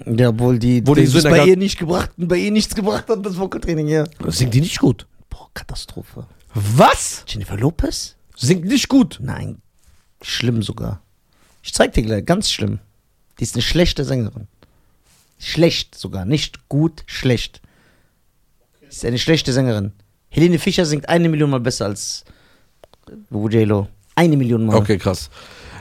[0.07, 2.75] Ja, obwohl die, Wo die die so das bei ihr nicht gebracht, bei ihr nichts
[2.75, 4.05] gebracht hat, das Vocal-Training, ja.
[4.29, 5.07] Singt die nicht gut.
[5.35, 6.27] Boah, Katastrophe.
[6.55, 7.25] Was?
[7.27, 8.15] Jennifer Lopez?
[8.37, 9.19] Singt nicht gut.
[9.21, 9.61] Nein,
[10.23, 11.03] schlimm sogar.
[11.63, 12.79] Ich zeig dir gleich, ganz schlimm.
[13.39, 14.47] Die ist eine schlechte Sängerin.
[15.39, 17.61] Schlecht sogar, nicht gut, schlecht.
[18.89, 19.93] Ist eine schlechte Sängerin.
[20.29, 22.25] Helene Fischer singt eine Million Mal besser als
[23.31, 23.89] J-Lo.
[24.15, 24.77] Eine Million Mal.
[24.77, 25.31] Okay, krass.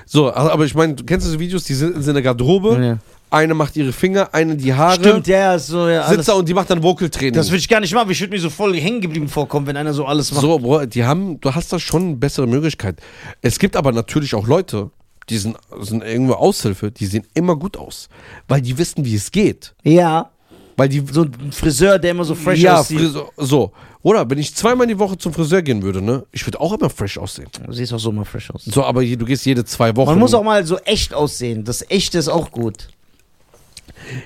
[0.08, 2.98] So, aber ich meine, kennst du diese Videos, die sind in seiner Garderobe, Ja.
[3.34, 6.48] Eine macht ihre Finger, eine die Haare, Stimmt, ja, ja, so, ja, sitzt da und
[6.48, 7.34] die macht dann Vocal-Training.
[7.34, 8.10] Das würde ich gar nicht machen.
[8.12, 10.42] Ich würde mir so voll hängen geblieben vorkommen, wenn einer so alles macht.
[10.42, 12.98] So, Bro, die haben, du hast da schon bessere Möglichkeit.
[13.42, 14.92] Es gibt aber natürlich auch Leute,
[15.30, 18.10] die sind, sind irgendwo Aushilfe, die sehen immer gut aus,
[18.48, 19.74] weil die wissen, wie es geht.
[19.84, 20.30] Ja,
[20.78, 23.00] Weil die so ein Friseur, der immer so fresh ja, aussieht.
[23.00, 23.72] Friseur, so.
[24.02, 26.90] Oder wenn ich zweimal die Woche zum Friseur gehen würde, ne, ich würde auch immer
[26.90, 27.48] fresh aussehen.
[27.66, 28.66] Du siehst auch so immer fresh aus.
[28.66, 30.10] So, aber je- du gehst jede zwei Wochen.
[30.10, 31.64] Man muss auch mal so echt aussehen.
[31.64, 32.90] Das Echte ist auch gut.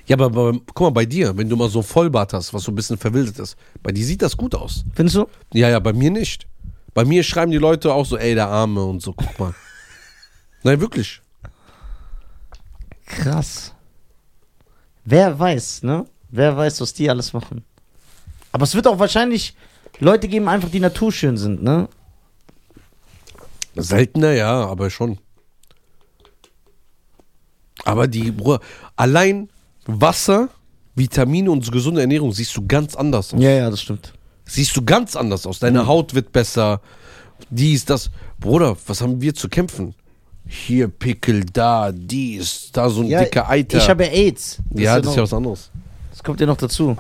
[0.05, 2.71] Ja, aber, aber guck mal, bei dir, wenn du mal so Vollbart hast, was so
[2.71, 4.85] ein bisschen verwildert ist, bei dir sieht das gut aus.
[4.93, 5.27] Findest du?
[5.53, 6.47] Ja, ja, bei mir nicht.
[6.93, 9.53] Bei mir schreiben die Leute auch so, ey, der Arme und so, guck mal.
[10.63, 11.21] Nein, wirklich.
[13.05, 13.73] Krass.
[15.05, 16.05] Wer weiß, ne?
[16.29, 17.63] Wer weiß, was die alles machen.
[18.51, 19.55] Aber es wird auch wahrscheinlich
[19.99, 21.87] Leute geben, einfach die naturschön sind, ne?
[23.75, 25.19] Seltener, ja, aber schon.
[27.85, 28.59] Aber die, Bruder,
[28.95, 29.49] allein
[29.87, 30.49] Wasser,
[30.95, 33.41] Vitamine und gesunde Ernährung siehst du ganz anders aus.
[33.41, 34.13] Ja, ja, das stimmt.
[34.45, 35.59] Siehst du ganz anders aus.
[35.59, 35.87] Deine Mhm.
[35.87, 36.81] Haut wird besser.
[37.49, 38.09] Dies, das.
[38.39, 39.93] Bruder, was haben wir zu kämpfen?
[40.47, 43.77] Hier Pickel, da, dies, da so ein Ja, dicker Eiter.
[43.77, 44.57] Ich habe ja AIDS.
[44.73, 45.71] ja, das ist ja noch, was anderes.
[46.11, 46.95] das kommt ja noch dazu.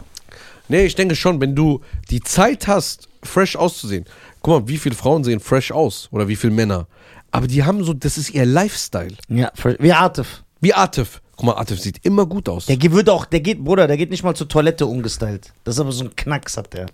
[0.67, 1.79] Nee, ich denke schon, wenn du
[2.09, 4.03] die Zeit hast, fresh auszusehen.
[4.41, 6.87] Guck mal, wie viele Frauen sehen fresh aus oder wie viele Männer.
[7.31, 9.15] Aber die haben so, das ist ihr Lifestyle.
[9.29, 10.43] Ja, fresh- wie Atif.
[10.59, 11.21] Wie Atif.
[11.37, 12.65] Guck mal, Atif sieht immer gut aus.
[12.65, 15.53] Der wird auch, der geht, Bruder, der geht nicht mal zur Toilette umgestylt.
[15.63, 16.87] Das ist aber so ein Knacks hat der.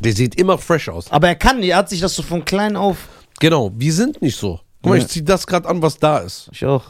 [0.00, 1.12] Der sieht immer fresh aus.
[1.12, 3.08] Aber er kann, er hat sich das so von klein auf.
[3.40, 4.58] Genau, wir sind nicht so.
[4.82, 6.48] Guck mal, ich zieh das gerade an, was da ist.
[6.50, 6.84] Ich auch.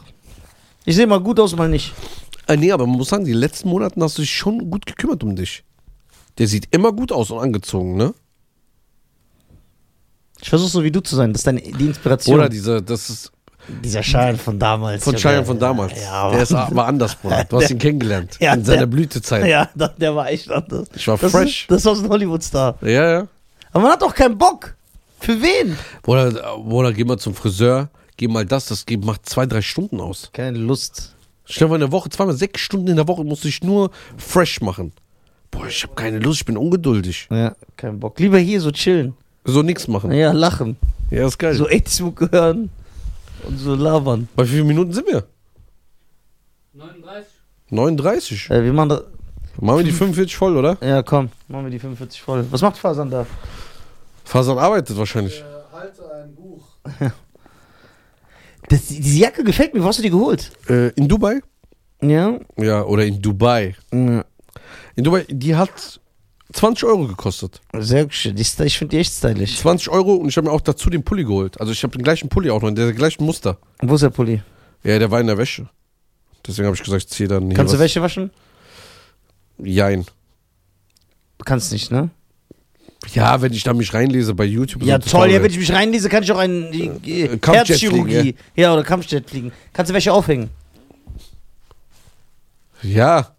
[0.85, 1.93] Ich sehe mal gut aus, mal nicht.
[2.47, 5.21] Äh, nee, aber man muss sagen, die letzten Monaten hast du dich schon gut gekümmert
[5.21, 5.65] um dich.
[6.37, 8.13] Der sieht immer gut aus und angezogen, ne?
[10.41, 11.33] Ich versuche so wie du zu sein.
[11.33, 12.35] Das ist deine, die Inspiration.
[12.35, 13.31] Oder diese, das ist
[13.67, 15.03] Dieser Schein von damals.
[15.03, 15.15] von.
[15.15, 15.93] Cheyenne von damals.
[16.01, 17.43] Ja, der ist, war anders, Bruder.
[17.45, 18.37] Du hast ihn kennengelernt.
[18.39, 19.45] Ja, in seiner der- Blütezeit.
[19.47, 20.87] Ja, der, der war echt anders.
[20.95, 21.61] Ich war das fresh.
[21.63, 22.75] Ist, das war so ein Hollywood-Star.
[22.81, 23.27] Ja, ja.
[23.71, 24.75] Aber man hat doch keinen Bock.
[25.19, 25.77] Für wen?
[26.03, 30.29] Bruder, Bruder, geh mal zum Friseur, geh mal das, das macht zwei, drei Stunden aus.
[30.33, 31.13] Keine Lust.
[31.45, 33.91] Stell dir mal in der Woche, zweimal sechs Stunden in der Woche muss ich nur
[34.17, 34.91] fresh machen.
[35.51, 37.27] Boah, ich habe keine Lust, ich bin ungeduldig.
[37.31, 38.19] Ja, kein Bock.
[38.19, 39.13] Lieber hier so chillen.
[39.45, 40.11] So nichts machen.
[40.11, 40.75] Ja, lachen.
[41.11, 41.53] Ja, ist geil.
[41.53, 42.69] So 80 hören
[43.47, 44.27] und so labern.
[44.35, 45.23] Bei wie vielen Minuten sind wir?
[46.73, 47.27] 39?
[47.69, 48.49] 39.
[48.49, 49.03] Äh, wir machen das.
[49.61, 50.77] Machen wir die 45 voll, oder?
[50.81, 52.45] Ja, komm, machen wir die 45 voll.
[52.51, 53.25] Was macht Fasan da?
[54.25, 55.39] Fasan arbeitet Ich wahrscheinlich.
[55.39, 55.43] äh,
[55.73, 56.63] halte ein Buch.
[58.67, 59.83] Das, diese Jacke gefällt mir.
[59.83, 60.51] Wo hast du die geholt?
[60.67, 61.39] Äh, in Dubai?
[62.01, 62.39] Ja.
[62.57, 63.75] Ja, oder in Dubai.
[63.93, 64.25] ja.
[64.95, 66.01] In Dubai, die hat
[66.55, 67.61] 20 Euro gekostet.
[67.77, 68.37] Sehr schön.
[68.37, 69.57] Ich finde die echt stylisch.
[69.57, 71.59] 20 Euro und ich habe mir auch dazu den Pulli geholt.
[71.59, 73.57] Also ich habe den gleichen Pulli auch noch, in der gleichen Muster.
[73.81, 74.41] Wo ist der Pulli?
[74.83, 75.67] Ja, der war in der Wäsche.
[76.47, 77.83] Deswegen habe ich gesagt, ich ziehe dann hier Kannst du was.
[77.83, 78.31] Wäsche waschen?
[79.57, 80.05] Jein.
[81.37, 82.09] Du kannst nicht, ne?
[83.13, 84.83] Ja, wenn ich da mich reinlese bei YouTube.
[84.83, 85.31] Ja, so toll.
[85.31, 88.19] Ja, wenn ich mich reinlese, kann ich auch ein äh, Herzchirurgie.
[88.19, 88.73] fliegen, ja.
[88.73, 89.51] oder Kampfjet fliegen.
[89.73, 90.49] Kannst du Wäsche aufhängen?
[92.81, 93.34] Ja,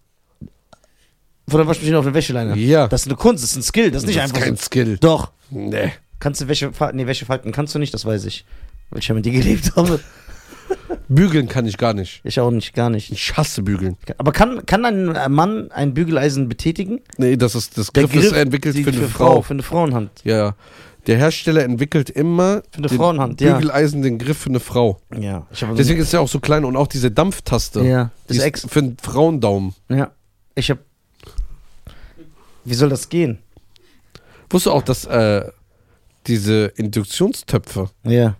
[1.49, 2.57] Von der Waschmaschine auf eine Wäscheleine.
[2.57, 2.89] ja.
[2.89, 3.91] Das ist eine Kunst, das ist ein Skill.
[3.91, 4.63] Das ist nicht das ist einfach kein so.
[4.65, 4.99] Skill.
[4.99, 5.31] Doch.
[5.51, 5.93] Nee.
[6.19, 6.97] Kannst du Wäsche falten?
[6.97, 8.45] Nee, Wäsche falten kannst du nicht, das weiß ich.
[8.91, 10.01] Weil ich ja mit dir gelebt habe.
[11.09, 12.21] Bügeln kann ich gar nicht.
[12.25, 13.13] Ich auch nicht, gar nicht.
[13.13, 13.97] Ich hasse Bügeln.
[14.19, 17.01] Aber kann, kann ein Mann ein Bügeleisen betätigen?
[17.17, 19.43] Nee, das ist das Der Griff, ist Griff entwickelt für eine Frau.
[19.43, 20.11] Für eine Frauenhand.
[20.25, 20.55] Ja.
[21.07, 23.55] Der Hersteller entwickelt immer Für eine Frauenhand, ja.
[23.59, 25.01] Bügeleisen den Griff für eine Frau.
[25.17, 25.47] Ja.
[25.53, 27.83] Ich habe Deswegen ist er auch so klein und auch diese Dampftaste.
[27.83, 28.11] Ja.
[28.27, 29.75] Das ist für einen Frauendaumen.
[29.89, 30.11] ja.
[30.59, 30.79] Ich hab.
[32.67, 33.39] Wie soll das gehen?
[34.51, 35.49] Wusstest du auch, dass äh,
[36.27, 38.37] diese Induktionstöpfe, Ja.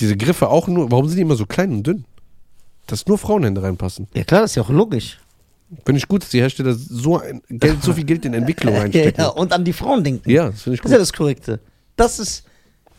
[0.00, 2.04] diese Griffe auch nur, warum sind die immer so klein und dünn?
[2.86, 4.08] Dass nur Frauenhände reinpassen.
[4.14, 5.18] Ja, klar, das ist ja auch logisch.
[5.86, 8.80] Finde ich gut, dass die Hersteller so, ein Geld, so viel Geld in Entwicklung Ja,
[8.80, 9.24] reinstecken.
[9.24, 10.28] ja, und an die Frauen denken.
[10.30, 11.02] Ja, das finde ich Das ist ja gut.
[11.02, 11.60] das Korrekte.
[11.96, 12.44] Das ist.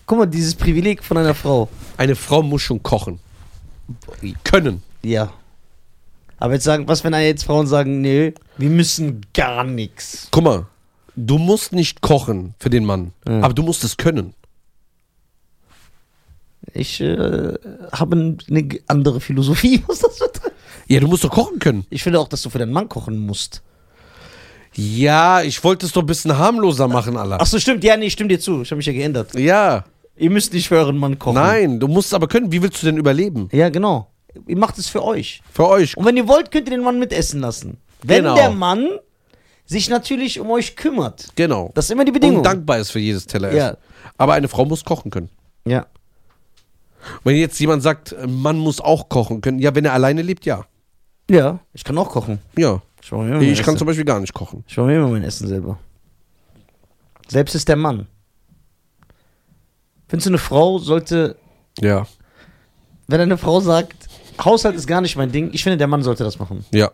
[0.08, 1.68] Guck mal, dieses Privileg von einer Frau.
[1.98, 3.20] Eine Frau muss schon kochen.
[4.43, 4.82] Können.
[5.04, 5.32] Ja.
[6.38, 10.27] Aber jetzt sagen, was, wenn jetzt Frauen sagen, nee, wir müssen gar nichts.
[10.31, 10.65] Guck mal,
[11.15, 13.41] du musst nicht kochen für den Mann, Ja.
[13.41, 14.33] aber du musst es können.
[16.73, 17.53] Ich äh,
[17.91, 20.51] habe eine andere Philosophie, was das betrifft.
[20.88, 21.86] Ja, du musst doch kochen können.
[21.89, 23.61] Ich finde auch, dass du für deinen Mann kochen musst.
[24.75, 27.38] Ja, ich wollte es doch ein bisschen harmloser machen, Allah.
[27.39, 27.83] Ach so, stimmt.
[27.83, 28.61] Ja, nee, stimmt dir zu.
[28.61, 29.33] Ich habe mich ja geändert.
[29.36, 29.86] Ja,
[30.17, 31.36] Ihr müsst nicht für euren Mann kochen.
[31.36, 32.49] nein, du musst es aber können.
[32.51, 33.49] Wie willst du denn überleben?
[33.51, 34.09] Ja, genau.
[34.47, 35.41] Ihr macht es für euch.
[35.51, 35.95] Für euch.
[35.97, 37.77] Und wenn ihr wollt, könnt ihr den Mann mitessen lassen.
[38.03, 38.36] Wenn Genau.
[38.36, 38.88] der Mann
[39.65, 41.29] sich natürlich um euch kümmert.
[41.36, 41.71] Genau.
[41.73, 42.38] Das ist immer die Bedingung.
[42.38, 43.77] Und dankbar ist für jedes Teller Ja.
[44.17, 45.29] Aber eine Frau muss kochen können.
[45.65, 45.88] Ja.
[47.23, 50.45] Wenn jetzt jemand sagt, ein Mann muss auch kochen können, ja, wenn er alleine lebt,
[50.45, 50.65] ja.
[51.29, 52.39] Ja, ich kann auch kochen.
[52.57, 52.81] Ja.
[53.01, 54.63] Ich Ich kann zum Beispiel gar nicht kochen.
[54.67, 55.77] Ich mache mir immer mein Essen selber.
[57.27, 58.07] Selbst ist der Mann.
[60.07, 61.36] Findest du, eine Frau sollte,
[61.79, 62.05] Ja.
[63.07, 64.05] wenn eine Frau sagt,
[64.43, 66.65] Haushalt ist gar nicht mein Ding, ich finde, der Mann sollte das machen.
[66.71, 66.91] Ja.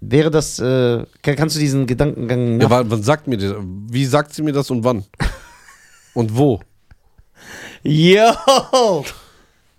[0.00, 3.54] Wäre das, äh, kann- kannst du diesen Gedankengang ja wann, wann sagt mir das?
[3.90, 5.04] Wie sagt sie mir das und wann?
[6.14, 6.60] Und wo?
[7.82, 9.04] Yo!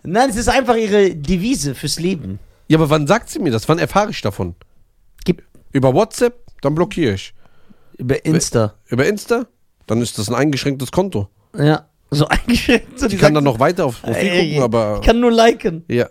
[0.03, 2.37] Nein, es ist einfach ihre Devise fürs Leben.
[2.67, 3.67] Ja, aber wann sagt sie mir das?
[3.67, 4.53] Wann erfahre ich davon?
[5.25, 6.45] Gib Über WhatsApp?
[6.61, 7.33] Dann blockiere ich.
[7.97, 8.75] über Insta.
[8.85, 9.47] Über Insta?
[9.87, 11.27] Dann ist das ein eingeschränktes Konto.
[11.57, 12.99] Ja, so eingeschränkt.
[12.99, 14.99] So Ich kann dann noch weiter aufs Profil Ey, gucken, aber.
[15.01, 15.83] Ich kann nur liken.
[15.87, 16.07] Ja.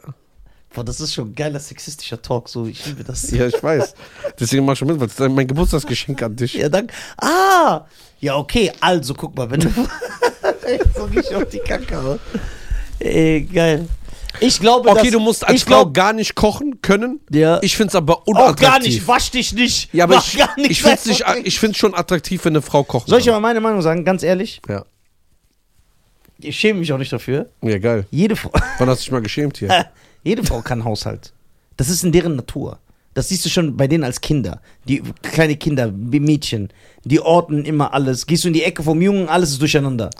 [0.74, 3.30] Boah, das ist schon ein geiler sexistischer Talk, so, ich liebe das.
[3.30, 3.94] ja, ich weiß.
[4.38, 6.52] Deswegen mach ich schon mit, weil es ist mein Geburtstagsgeschenk an dich.
[6.52, 6.92] Ja, danke.
[7.16, 7.86] Ah!
[8.20, 9.70] Ja, okay, also guck mal, wenn du.
[10.94, 12.18] so richtig auf die Kacke.
[12.98, 13.88] Ey, geil.
[14.40, 17.20] Ich glaube, Okay, dass, du musst als ich Frau glaub, gar nicht kochen können.
[17.30, 17.58] Ja.
[17.62, 18.68] Ich find's aber auch unattraktiv.
[18.68, 19.94] gar nicht, wasch dich nicht.
[19.94, 22.62] Ja, aber mach ich, gar nichts, ich find's nicht, ich find's schon attraktiv, wenn eine
[22.62, 24.60] Frau kochen Soll ich aber meine Meinung sagen, ganz ehrlich?
[24.68, 24.84] Ja.
[26.38, 27.48] Ich schäme mich auch nicht dafür.
[27.62, 28.06] Ja, geil.
[28.10, 29.86] Jede Frau, Wann hast du dich mal geschämt hier?
[30.22, 31.32] jede Frau kann Haushalt.
[31.76, 32.78] Das ist in deren Natur.
[33.14, 34.60] Das siehst du schon bei denen als Kinder.
[34.86, 36.68] Die kleine Kinder, wie Mädchen,
[37.04, 38.26] die orten immer alles.
[38.26, 40.10] Gehst du in die Ecke vom Jungen, alles ist durcheinander.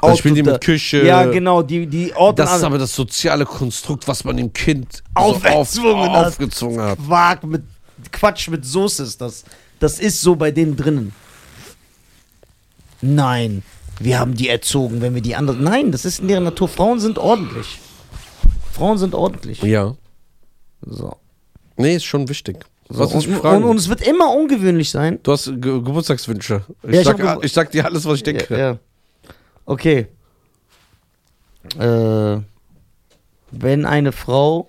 [0.00, 1.04] Dann spielen die Auto- mit Küche.
[1.04, 5.02] Ja, genau, die, die orten Das ist aber das soziale Konstrukt, was man dem Kind
[5.14, 6.10] auf, aufgezwungen
[6.78, 6.98] hat.
[7.06, 7.64] Quark mit
[8.12, 9.44] Quatsch mit Soße ist das.
[9.80, 11.12] Das ist so bei denen drinnen.
[13.00, 13.62] Nein,
[14.00, 15.62] wir haben die erzogen, wenn wir die anderen.
[15.62, 16.68] Nein, das ist in deren Natur.
[16.68, 17.78] Frauen sind ordentlich.
[18.72, 19.62] Frauen sind ordentlich.
[19.62, 19.96] Ja.
[20.82, 21.16] So.
[21.76, 22.64] Nee, ist schon wichtig.
[22.88, 23.00] so.
[23.00, 25.18] Was Und, und, und es wird immer ungewöhnlich sein.
[25.22, 26.64] du hast Ge Geburtstagswünsche.
[26.84, 28.46] Ich, Ja, ich sag, ich sag dir alles, was ich denke.
[28.50, 28.78] Ja, ja.
[29.64, 30.06] Okay.
[31.78, 32.40] Äh,
[33.50, 34.68] wenn eine Frau.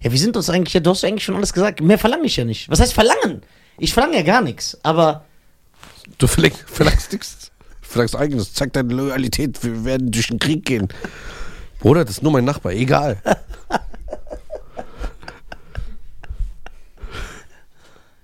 [0.00, 1.80] Ja, wir sind uns eigentlich, ja, du hast eigentlich schon alles gesagt.
[1.80, 2.68] Mehr verlange ich ja nicht.
[2.68, 3.42] Was heißt verlangen?
[3.78, 4.78] Ich verlange ja gar nichts.
[4.82, 5.24] Aber
[6.18, 7.50] Du verlang, verlangst nichts.
[7.80, 8.52] Verlangst eigenes.
[8.54, 9.62] Zeig deine Loyalität.
[9.62, 10.88] Wir werden durch den Krieg gehen.
[11.80, 12.72] Bruder, das ist nur mein Nachbar.
[12.72, 13.20] Egal.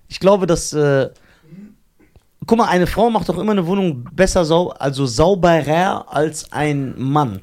[0.08, 0.72] ich glaube, dass.
[0.72, 1.10] Äh,
[2.46, 6.94] guck mal, eine Frau macht doch immer eine Wohnung besser sau also sauberer als ein
[6.98, 7.42] Mann.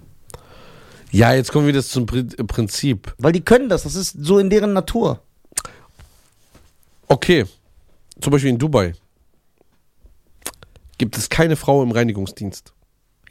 [1.12, 3.14] Ja, jetzt kommen wir wieder zum Pri- Prinzip.
[3.18, 5.22] Weil die können das, das ist so in deren Natur.
[7.08, 7.46] Okay,
[8.20, 8.94] zum Beispiel in Dubai
[10.98, 12.74] gibt es keine Frau im Reinigungsdienst.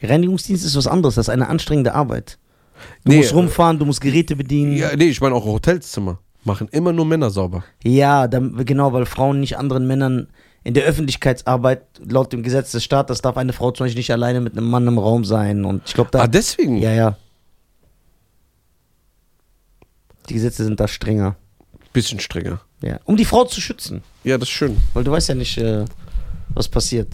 [0.02, 2.38] Reinigungsdienst ist was anderes, das ist eine anstrengende Arbeit.
[3.04, 4.76] Du Nee, musst rumfahren, du musst Geräte bedienen.
[4.76, 6.18] Ja, nee, ich meine auch Hotelzimmer.
[6.44, 7.64] Machen immer nur Männer sauber.
[7.82, 10.28] Ja, dann, genau, weil Frauen nicht anderen Männern
[10.62, 14.40] in der Öffentlichkeitsarbeit laut dem Gesetz des Staates darf eine Frau zum Beispiel nicht alleine
[14.40, 15.64] mit einem Mann im Raum sein.
[15.64, 16.20] Und ich glaube, da.
[16.22, 16.76] Ah, deswegen?
[16.78, 17.16] ja, ja.
[20.28, 21.36] Die Gesetze sind da strenger.
[21.92, 22.60] Bisschen strenger.
[22.82, 22.98] Ja.
[23.04, 24.02] Um die Frau zu schützen.
[24.24, 24.76] Ja, das ist schön.
[24.94, 25.84] Weil du weißt ja nicht, äh,
[26.54, 27.08] was passiert.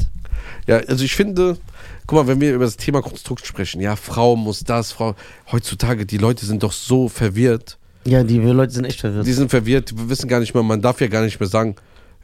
[0.66, 1.58] Ja, also ich finde,
[2.06, 5.14] guck mal, wenn wir über das Thema Konstrukt sprechen, ja, Frau muss das, Frau.
[5.50, 7.78] Heutzutage, die Leute sind doch so verwirrt.
[8.04, 9.26] Ja, die Leute sind echt verwirrt.
[9.26, 11.76] Die sind verwirrt, wir wissen gar nicht mehr, man darf ja gar nicht mehr sagen,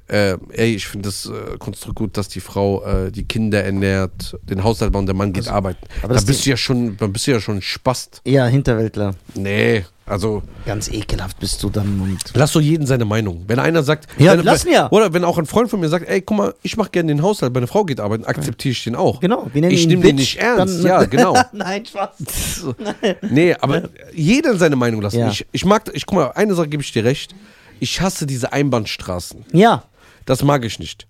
[0.09, 4.37] äh, ey, ich finde das äh, Konstrukt gut, dass die Frau äh, die Kinder ernährt,
[4.43, 5.87] den Haushalt baut und der Mann geht arbeiten.
[6.03, 8.21] aber da bist du ja schon, dann bist du ja schon Spast.
[8.25, 9.15] ja, Hinterwäldler.
[9.35, 12.01] Nee, also Ganz ekelhaft bist du dann.
[12.01, 13.43] Und lass doch jeden seine Meinung.
[13.49, 14.89] Wenn einer sagt, Ja, wenn, lassen ja.
[14.93, 17.23] Oder wenn auch ein Freund von mir sagt, ey, guck mal, ich mache gerne den
[17.23, 19.19] Haushalt, meine Frau geht arbeiten, akzeptiere ich den auch.
[19.19, 21.37] genau, wir nennen Ich ihn nehm den nicht ernst, ja, genau.
[21.53, 22.67] Nein, Spaß.
[23.23, 25.19] Nee, aber jeder seine Meinung lassen.
[25.19, 25.29] Ja.
[25.31, 27.35] Ich, ich mag, ich guck mal, eine Sache gebe ich dir recht.
[27.81, 29.45] Ich hasse diese Einbahnstraßen.
[29.53, 29.83] Ja,
[30.27, 31.07] Das mag ich nicht.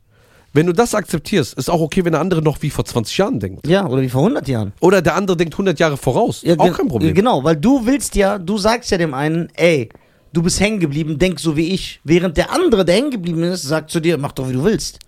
[0.52, 3.40] Wenn du das akzeptierst, ist auch okay, wenn der andere noch wie vor 20 Jahren
[3.40, 3.66] denkt.
[3.66, 4.72] ja, oder wie vor 100 Jahren.
[4.80, 6.42] Oder der andere denkt 100 Jahre voraus.
[6.42, 7.12] Ja, auch kein Problem.
[7.14, 9.90] Genau, weil du willst ja, du sagst ja dem einen, ey,
[10.32, 12.00] du bist hängen geblieben, denk so wie ich.
[12.04, 14.98] Während der andere, der hängen geblieben ist, sagt zu dir, mach doch wie du willst.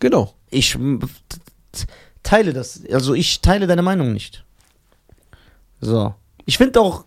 [0.00, 0.34] Genau.
[0.50, 0.76] Ich
[2.22, 4.44] teile das, also ich teile deine Meinung nicht.
[5.80, 6.14] So.
[6.46, 7.04] Ich finde auch,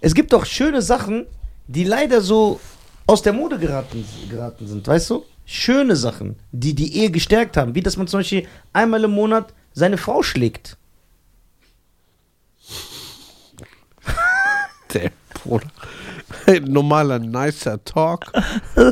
[0.00, 1.26] es gibt auch schöne Sachen,
[1.66, 2.60] die leider so
[3.06, 5.24] aus der Mode geraten, geraten sind, weißt du?
[5.46, 9.52] Schöne Sachen, die die Ehe gestärkt haben, wie dass man zum Beispiel einmal im Monat
[9.72, 10.76] seine Frau schlägt.
[14.94, 15.66] Der Bruder.
[16.46, 18.32] Ein normaler, nicer Talk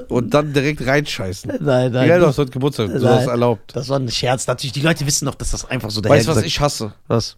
[0.09, 1.53] und dann direkt reinscheißen.
[1.61, 3.21] Nein, Ja, du hast heute Geburtstag, du Nein.
[3.21, 3.75] hast erlaubt.
[3.75, 4.47] Das war ein Scherz.
[4.47, 6.95] Natürlich, die Leute wissen doch, dass das einfach so Weißt du, was ich hasse?
[7.09, 7.37] Was?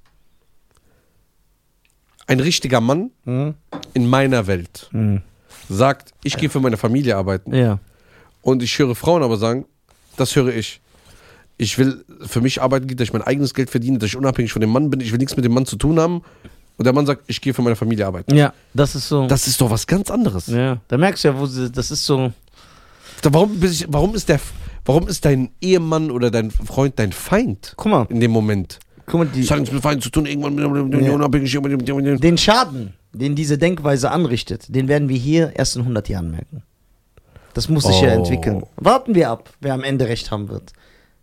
[2.27, 3.55] Ein richtiger Mann Hm?
[3.93, 5.22] in meiner Welt Hm.
[5.69, 7.55] Sagt, ich gehe für meine Familie arbeiten.
[7.55, 7.79] Ja.
[8.43, 9.65] Und ich höre Frauen aber sagen,
[10.17, 10.81] das höre ich.
[11.57, 14.53] Ich will für mich arbeiten gehen, dass ich mein eigenes Geld verdiene, dass ich unabhängig
[14.53, 15.01] von dem Mann bin.
[15.01, 16.23] Ich will nichts mit dem Mann zu tun haben.
[16.77, 18.35] Und der Mann sagt, ich gehe für meine Familie arbeiten.
[18.35, 19.29] Ja, das ist so.
[19.29, 20.49] Das ist doch was ganz anderes.
[20.49, 20.79] ja.
[20.89, 22.33] Da merkst du ja, wo sie, das ist so.
[23.23, 24.41] Da- Warum, ich- warum, ist der,
[24.85, 28.81] warum ist dein Ehemann oder dein Freund dein Feind Guck mal, in dem Moment?
[29.07, 31.12] guck mal, die, Das hat nichts mit Feind zu tun, irgendwann mit Ja.
[31.12, 31.53] unabhängig.
[32.21, 36.62] den Schaden, den diese Denkweise anrichtet, den werden wir hier erst in 100 Jahren merken.
[37.55, 38.19] Das muss sich ja Oh.
[38.19, 38.65] entwickeln.
[38.77, 40.73] Warten wir ab, wer am Ende recht haben wird.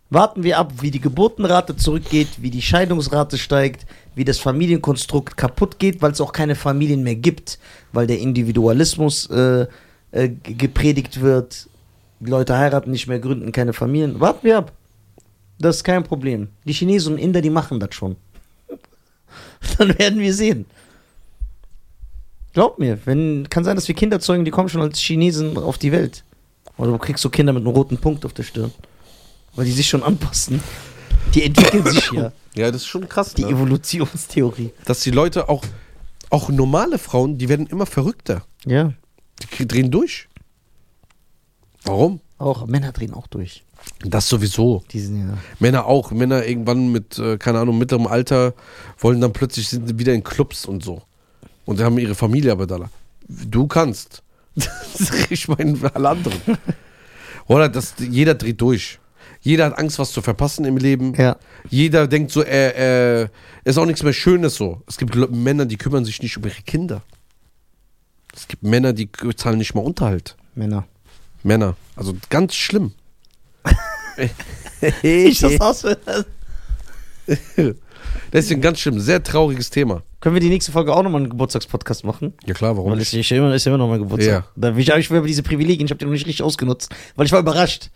[0.08, 5.78] Warten wir ab, wie die Geburtenrate zurückgeht, wie die Scheidungsrate steigt, wie das Familienkonstrukt kaputt
[5.78, 7.58] geht, weil es auch keine Familien mehr gibt,
[7.92, 9.66] weil der Individualismus äh,
[10.10, 11.68] äh, gepredigt wird.
[12.20, 14.20] Die Leute heiraten nicht mehr, gründen keine Familien.
[14.20, 14.72] Warten wir ab.
[15.58, 16.48] Das ist kein Problem.
[16.66, 18.16] Die Chinesen und Inder, die machen das schon.
[19.78, 20.66] Dann werden wir sehen.
[22.52, 25.78] Glaub mir, wenn, kann sein, dass wir Kinder zeugen, die kommen schon als Chinesen auf
[25.78, 26.24] die Welt.
[26.76, 28.72] Oder du kriegst so Kinder mit einem roten Punkt auf der Stirn.
[29.54, 30.60] Weil die sich schon anpassen.
[31.34, 32.32] Die entwickeln sich ja.
[32.54, 33.32] Ja, das ist schon krass.
[33.32, 33.50] Die Ne?
[33.50, 34.72] Evolutionstheorie.
[34.84, 35.64] Dass die Leute auch,
[36.28, 38.42] auch normale Frauen, die werden immer verrückter.
[38.66, 38.92] Ja.
[39.58, 40.28] Die drehen durch.
[41.84, 42.20] Warum?
[42.38, 43.64] Auch Männer drehen auch durch.
[44.04, 44.84] Das sowieso.
[44.90, 45.38] Die sind ja.
[45.58, 46.10] Männer auch.
[46.10, 48.54] Männer irgendwann mit, äh, keine Ahnung, mittlerem Alter
[48.98, 51.02] wollen dann plötzlich sind wieder in Clubs und so.
[51.64, 52.90] Und haben ihre Familie aber da.
[53.28, 54.22] Du kannst.
[55.30, 56.58] ich meine, alle anderen.
[57.46, 58.98] Oder das, jeder dreht durch.
[59.40, 61.14] Jeder hat Angst, was zu verpassen im Leben.
[61.14, 61.36] Ja.
[61.68, 63.28] Jeder denkt so, äh, äh,
[63.64, 64.82] ist auch nichts mehr Schönes so.
[64.86, 67.02] Es gibt Männer, die kümmern sich nicht um ihre Kinder.
[68.34, 70.36] Es gibt Männer, die zahlen nicht mal Unterhalt.
[70.54, 70.86] Männer.
[71.42, 71.76] Männer.
[71.96, 72.92] Also ganz schlimm.
[75.02, 75.86] Ich das aus.
[78.32, 78.98] Deswegen ganz schlimm.
[79.00, 80.02] Sehr trauriges Thema.
[80.20, 82.32] Können wir die nächste Folge auch nochmal einen Geburtstagspodcast machen?
[82.46, 83.08] Ja klar, warum Weil nicht?
[83.12, 84.44] es ist ja immer, ist immer noch mein Geburtstag.
[84.44, 84.46] Ja.
[84.54, 86.94] Da ich, ich über diese Privilegien, ich habe die noch nicht richtig ausgenutzt.
[87.16, 87.90] Weil ich war überrascht.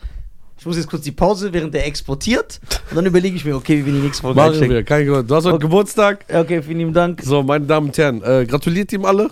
[0.59, 2.61] Ich muss jetzt kurz die Pause, während der exportiert.
[2.91, 4.73] Und dann überlege ich mir, okay, wie wir die nächste Folge Machen einstecken.
[4.73, 4.83] wir.
[4.85, 5.31] Kein Grund.
[5.31, 5.63] Du hast heute Okay.
[5.65, 6.25] Geburtstag.
[6.33, 7.21] Okay, vielen lieben Dank.
[7.23, 9.31] So, meine Damen und Herren, äh, gratuliert ihm alle.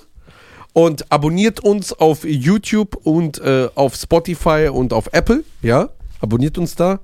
[0.74, 5.44] Und abonniert uns auf YouTube und äh, auf Spotify und auf Apple.
[5.62, 5.88] Ja,
[6.20, 7.00] abonniert uns da.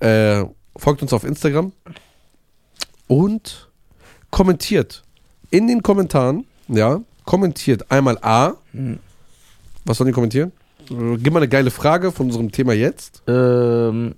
[0.00, 0.44] Äh,
[0.76, 1.72] folgt uns auf Instagram.
[3.08, 3.68] Und
[4.30, 5.02] kommentiert.
[5.50, 8.54] In den Kommentaren, ja, kommentiert einmal A.
[9.84, 10.52] Was sollen die kommentieren?
[10.90, 13.22] Äh, Gib mal eine geile Frage von unserem Thema jetzt.
[13.28, 14.14] Ähm,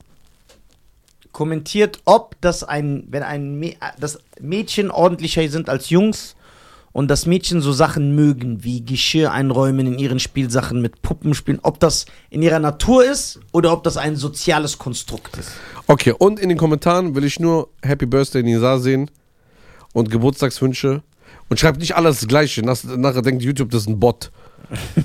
[1.33, 6.35] kommentiert, ob das ein, wenn ein Mä- das Mädchen ordentlicher sind als Jungs
[6.99, 11.61] und das Mädchen so Sachen mögen, wie Geschirr einräumen in ihren Spielsachen mit Puppen spielen,
[11.63, 15.53] ob das in ihrer Natur ist oder ob das ein soziales Konstrukt ist.
[15.87, 19.13] Okay, und in den Kommentaren will ich nur Happy Birthday Nisa sehen
[19.93, 21.05] und Geburtstagswünsche.
[21.49, 22.63] Und schreibt nicht alles das Gleiche.
[22.63, 24.33] Nach, nachher denkt YouTube, das ist ein Bot.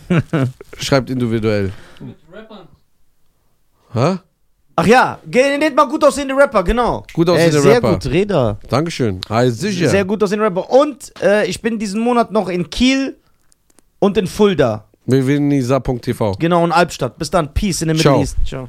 [0.79, 1.73] schreibt individuell.
[1.99, 2.67] Mit Rappern.
[3.93, 4.17] Hä?
[4.75, 7.05] Ach ja, nennt mal gut aussehende Rapper, genau.
[7.13, 7.93] Gut aussehende äh, sehr Rapper.
[7.93, 8.57] gut, Reda.
[8.69, 9.21] Dankeschön.
[9.29, 9.89] Hi, sicher.
[9.89, 10.69] Sehr gut aussehende Rapper.
[10.71, 13.17] Und äh, ich bin diesen Monat noch in Kiel
[13.99, 14.85] und in Fulda.
[15.05, 16.33] www.nisa.tv.
[16.39, 17.19] Genau, in Albstadt.
[17.19, 17.53] Bis dann.
[17.53, 18.19] Peace in the Middle.
[18.19, 18.37] East.
[18.45, 18.67] Ciao.